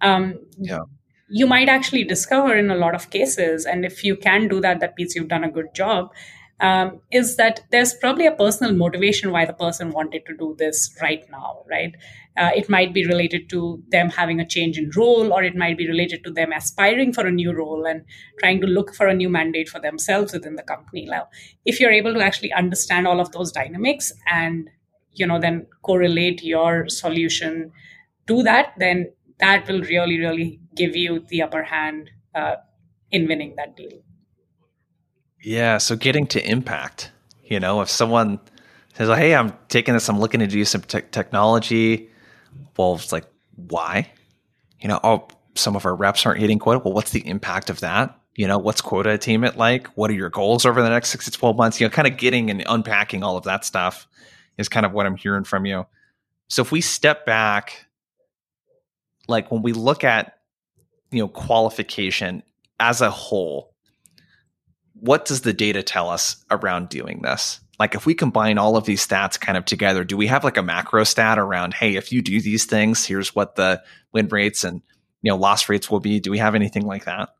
[0.01, 0.89] um, yeah
[1.31, 4.81] you might actually discover in a lot of cases, and if you can do that,
[4.81, 6.13] that means you've done a good job.
[6.61, 10.95] Um, is that there's probably a personal motivation why the person wanted to do this
[11.01, 11.95] right now, right?
[12.37, 15.79] Uh, it might be related to them having a change in role, or it might
[15.79, 18.05] be related to them aspiring for a new role and
[18.41, 21.07] trying to look for a new mandate for themselves within the company.
[21.07, 21.29] Now,
[21.65, 24.69] if you're able to actually understand all of those dynamics and
[25.13, 27.73] you know then correlate your solution
[28.27, 32.57] to that, then that will really, really give you the upper hand uh,
[33.11, 34.01] in winning that deal.
[35.43, 35.79] Yeah.
[35.79, 37.11] So getting to impact,
[37.43, 38.39] you know, if someone
[38.95, 42.11] says, Hey, I'm taking this, I'm looking to do some te- technology.
[42.77, 43.25] Well, it's like,
[43.57, 44.11] why?
[44.81, 46.79] You know, oh, some of our reps aren't hitting quota.
[46.79, 48.17] Well, what's the impact of that?
[48.37, 49.89] You know, what's quota attainment like?
[49.89, 51.81] What are your goals over the next six to 12 months?
[51.81, 54.07] You know, kind of getting and unpacking all of that stuff
[54.61, 55.87] is kind of what I'm hearing from you.
[56.49, 57.87] So if we step back
[59.27, 60.39] like when we look at
[61.11, 62.43] you know qualification
[62.79, 63.75] as a whole
[64.95, 67.61] what does the data tell us around doing this?
[67.79, 70.59] Like if we combine all of these stats kind of together do we have like
[70.59, 73.83] a macro stat around hey if you do these things here's what the
[74.13, 74.83] win rates and
[75.23, 77.31] you know loss rates will be do we have anything like that?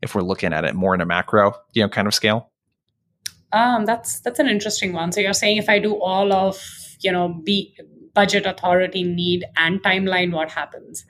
[0.00, 2.50] If we're looking at it more in a macro you know kind of scale
[3.52, 5.12] um that's that's an interesting one.
[5.12, 6.62] So you're saying if i do all of
[7.00, 7.76] you know be
[8.14, 11.04] budget authority need and timeline what happens?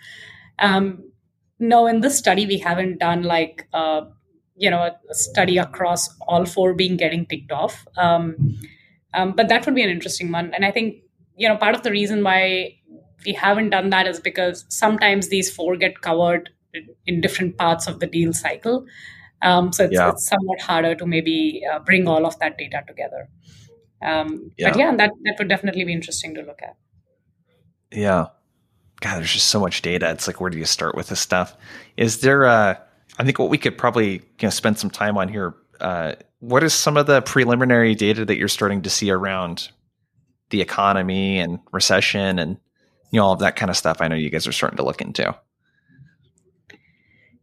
[0.59, 1.11] Um,
[1.59, 4.03] no in this study we haven't done like uh,
[4.57, 7.87] you know a study across all four being getting ticked off.
[7.97, 8.59] Um,
[9.15, 10.53] um, but that would be an interesting one.
[10.55, 10.97] And i think
[11.37, 12.75] you know part of the reason why
[13.25, 16.51] we haven't done that is because sometimes these four get covered
[17.07, 18.87] in different parts of the deal cycle
[19.43, 20.11] um, so it's, yeah.
[20.11, 23.29] it's, somewhat harder to maybe uh, bring all of that data together
[24.03, 24.71] um, yeah.
[24.71, 26.77] but yeah that, that would definitely be interesting to look at
[27.93, 28.27] yeah.
[29.01, 30.11] God, there's just so much data.
[30.11, 31.57] It's like, where do you start with this stuff?
[31.97, 32.75] Is there, uh,
[33.19, 35.55] I think what we could probably you know, spend some time on here.
[35.81, 39.71] Uh, what is some of the preliminary data that you're starting to see around
[40.51, 42.59] the economy and recession and
[43.11, 44.01] you know all of that kind of stuff?
[44.01, 45.37] I know you guys are starting to look into.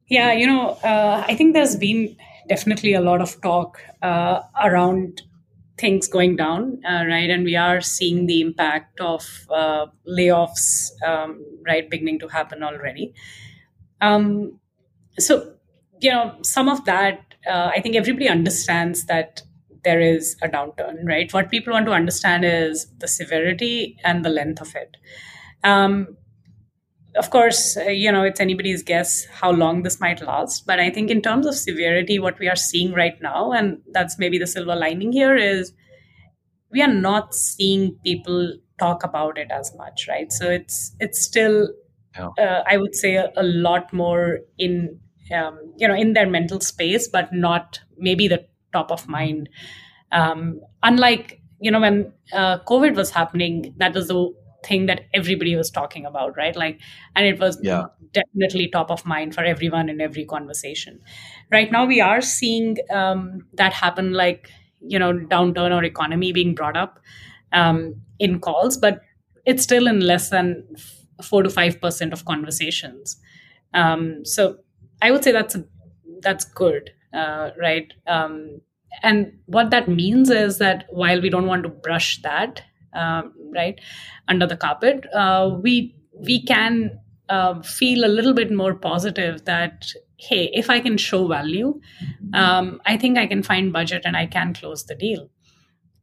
[0.07, 2.15] Yeah, you know, uh, I think there's been
[2.47, 5.23] definitely a lot of talk uh, around
[5.77, 7.29] things going down, uh, right?
[7.29, 13.13] And we are seeing the impact of uh, layoffs, um, right, beginning to happen already.
[14.01, 14.59] Um,
[15.19, 15.55] so,
[16.01, 19.43] you know, some of that, uh, I think everybody understands that
[19.83, 21.31] there is a downturn, right?
[21.33, 24.97] What people want to understand is the severity and the length of it.
[25.63, 26.17] Um,
[27.15, 30.65] of course, uh, you know, it's anybody's guess how long this might last.
[30.65, 34.19] But I think in terms of severity, what we are seeing right now, and that's
[34.19, 35.73] maybe the silver lining here, is
[36.71, 40.31] we are not seeing people talk about it as much, right?
[40.31, 41.69] So it's it's still,
[42.15, 42.29] yeah.
[42.37, 44.99] uh, I would say, a, a lot more in
[45.33, 49.49] um, you know in their mental space, but not maybe the top of mind.
[50.11, 54.33] Um, unlike you know when uh, COVID was happening, that was the
[54.65, 56.55] thing that everybody was talking about, right?
[56.55, 56.79] Like,
[57.15, 57.85] and it was yeah.
[58.11, 60.99] definitely top of mind for everyone in every conversation.
[61.51, 64.49] Right now, we are seeing um, that happen, like
[64.87, 66.99] you know, downturn or economy being brought up
[67.53, 69.01] um, in calls, but
[69.45, 70.63] it's still in less than
[71.23, 73.17] four to five percent of conversations.
[73.73, 74.57] Um, so
[75.01, 75.57] I would say that's
[76.21, 77.91] that's good, uh, right?
[78.07, 78.61] Um,
[79.03, 82.61] and what that means is that while we don't want to brush that
[82.93, 83.79] um, right
[84.27, 89.91] under the carpet, uh, we we can uh, feel a little bit more positive that
[90.17, 91.79] hey, if I can show value,
[92.33, 95.29] um, I think I can find budget and I can close the deal.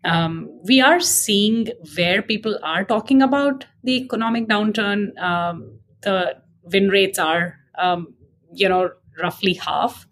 [0.04, 5.16] Um, we are seeing where people are talking about the economic downturn.
[5.18, 8.14] Um, the win rates are, um,
[8.52, 8.90] you know,
[9.20, 10.06] roughly half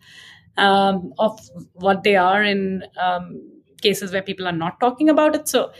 [0.57, 1.41] um, of
[1.72, 3.41] what they are in um,
[3.83, 5.49] cases where people are not talking about it.
[5.49, 5.72] So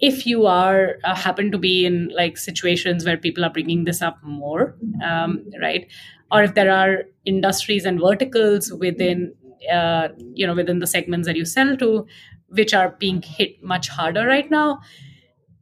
[0.00, 4.02] if you are uh, happen to be in like situations where people are bringing this
[4.02, 5.86] up more um, right?
[6.32, 9.34] Or if there are industries and verticals within
[9.72, 12.06] uh, you know within the segments that you sell to
[12.48, 14.80] which are being hit much harder right now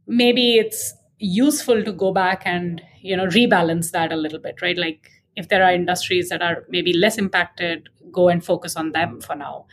[0.07, 4.77] maybe it's useful to go back and you know rebalance that a little bit right?
[4.77, 9.19] Like if there are industries that are maybe less impacted go and focus on them
[9.21, 9.65] for now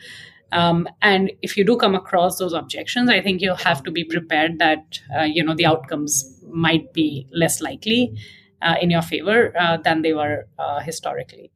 [0.51, 4.03] um, and if you do come across those objections, I think you'll have to be
[4.03, 8.13] prepared that uh, you know the outcomes might be less likely
[8.61, 11.51] uh, in your favor uh, than they were uh, historically.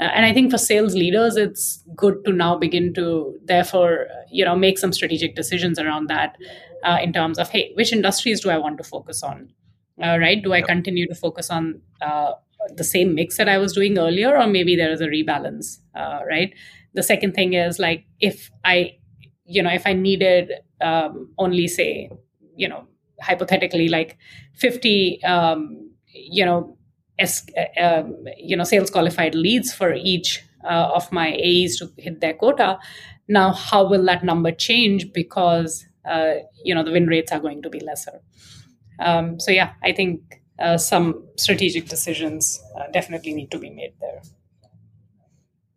[0.00, 4.44] Uh, and I think for sales leaders, it's good to now begin to therefore you
[4.44, 6.36] know make some strategic decisions around that
[6.82, 9.52] uh, in terms of hey, which industries do I want to focus on?
[9.98, 10.42] right?
[10.42, 11.82] Do I continue to focus on
[12.74, 16.54] the same mix that I was doing earlier, or maybe there is a rebalance, right?
[16.94, 18.92] The second thing is like if i
[19.44, 22.10] you know if i needed um, only say
[22.56, 22.86] you know
[23.20, 24.16] hypothetically like
[24.54, 26.76] 50 um, you know
[27.18, 31.90] es- uh, um, you know sales qualified leads for each uh, of my AEs to
[31.98, 32.78] hit their quota
[33.28, 36.34] now how will that number change because uh,
[36.64, 38.20] you know the win rates are going to be lesser?
[38.98, 43.94] Um, so yeah i think uh, some strategic decisions uh, definitely need to be made
[43.98, 44.20] there.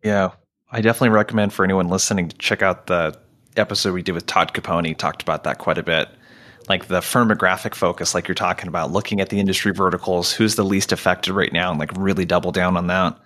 [0.02, 0.32] Yeah
[0.74, 3.16] I definitely recommend for anyone listening to check out the
[3.56, 4.88] episode we did with Todd Caponi.
[4.88, 6.08] He talked about that quite a bit.
[6.68, 10.64] Like the firmographic focus, like you're talking about, looking at the industry verticals, who's the
[10.64, 13.16] least affected right now, and like really double down on that.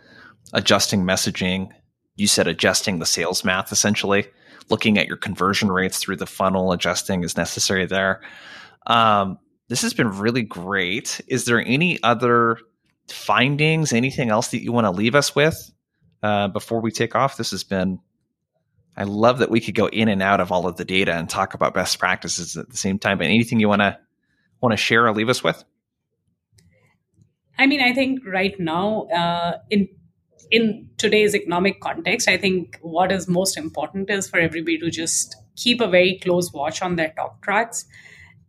[0.53, 1.70] Adjusting messaging.
[2.16, 4.26] You said adjusting the sales math essentially.
[4.68, 8.20] Looking at your conversion rates through the funnel, adjusting is necessary there.
[8.86, 9.38] Um,
[9.68, 11.22] this has been really great.
[11.28, 12.59] Is there any other
[13.09, 15.72] findings, anything else that you want to leave us with
[16.22, 17.36] uh, before we take off.
[17.36, 18.00] This has been,
[18.96, 21.28] I love that we could go in and out of all of the data and
[21.28, 23.18] talk about best practices at the same time.
[23.18, 23.98] But anything you want to
[24.60, 25.62] want to share or leave us with?
[27.58, 29.88] I mean, I think right now, uh, in
[30.50, 35.36] in today's economic context, I think what is most important is for everybody to just
[35.56, 37.84] keep a very close watch on their talk tracks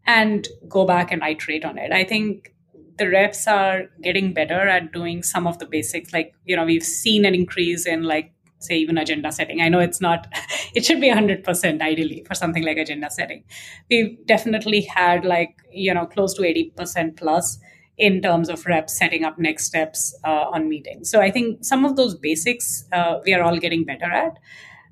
[0.05, 1.91] and go back and iterate on it.
[1.91, 2.53] I think
[3.00, 6.84] the reps are getting better at doing some of the basics like you know we've
[6.84, 9.62] seen an increase in like say even agenda setting.
[9.62, 10.28] I know it's not
[10.76, 13.43] it should be 100% ideally for something like agenda setting.
[13.89, 17.60] We've definitely had like you know close to 80% plus
[17.97, 21.10] in terms of reps setting up next steps uh, on meetings.
[21.10, 24.38] So i think some of those basics uh, we are all getting better at.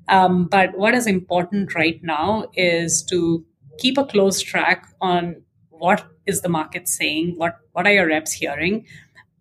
[0.08, 3.44] Um, but what is important right now is to
[3.78, 8.32] keep a close track on what is the market saying what what are your reps
[8.32, 8.86] hearing?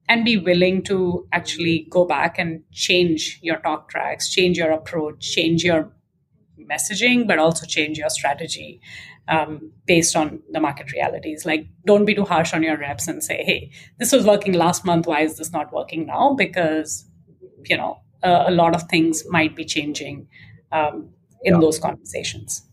[0.10, 5.20] And be willing to actually go back and change your talk tracks change your approach
[5.20, 5.92] change your
[6.72, 8.80] messaging but also change your strategy
[9.28, 11.46] um, based on the market realities.
[11.46, 14.86] Like don't be too harsh on your reps and say hey this was working last
[14.86, 15.08] month.
[15.08, 16.34] Why is this not working now?
[16.36, 17.06] Because
[17.66, 20.28] you know a, a lot of things might be changing
[20.72, 21.10] um,
[21.44, 21.60] in yeah.
[21.60, 22.64] those conversations.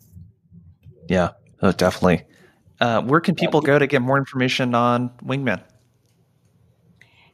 [1.08, 1.30] Yeah.
[1.72, 2.26] Definitely
[2.81, 5.62] uh, where can people go to get more information on Wingman?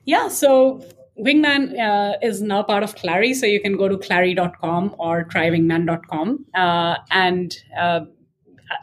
[0.05, 0.85] Yeah, so
[1.19, 6.47] Wingman uh, is now part of Clari, so you can go to clari.com or trywingman.com.
[6.55, 8.01] Uh, and uh,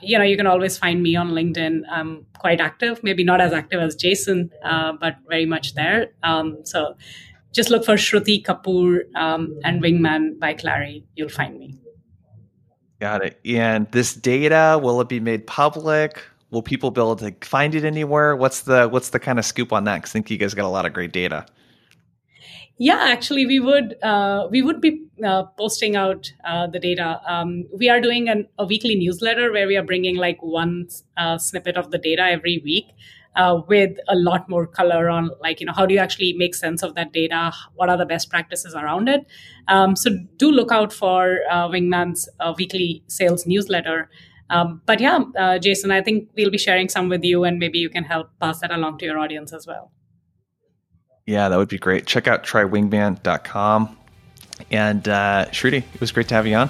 [0.01, 1.81] you know, you can always find me on LinkedIn.
[1.89, 6.11] I'm quite active, maybe not as active as Jason, uh, but very much there.
[6.23, 6.95] Um, so
[7.53, 11.03] just look for Shruti Kapoor um, and Wingman by Clari.
[11.15, 11.75] You'll find me.
[12.99, 13.39] Got it.
[13.45, 16.21] And this data, will it be made public?
[16.49, 18.35] Will people be able to find it anywhere?
[18.35, 19.97] What's the what's the kind of scoop on that?
[19.97, 21.45] Because I think you guys got a lot of great data.
[22.79, 27.19] Yeah, actually, we would uh, we would be uh, posting out uh, the data.
[27.27, 30.87] Um, we are doing an, a weekly newsletter where we are bringing like one
[31.17, 32.85] uh, snippet of the data every week.
[33.35, 36.55] Uh, with a lot more color on like you know how do you actually make
[36.55, 39.27] sense of that data what are the best practices around it
[39.67, 42.27] um, so do look out for uh, wingman's
[42.57, 44.09] weekly sales newsletter
[44.49, 47.89] um, but yeah jason i think we'll be sharing some with you and maybe you
[47.89, 49.91] can help pass that along to your audience as well
[51.27, 52.07] yeah, that would be great.
[52.07, 53.97] Check out trywingman.com.
[54.71, 56.69] And uh, Shruti, it was great to have you on.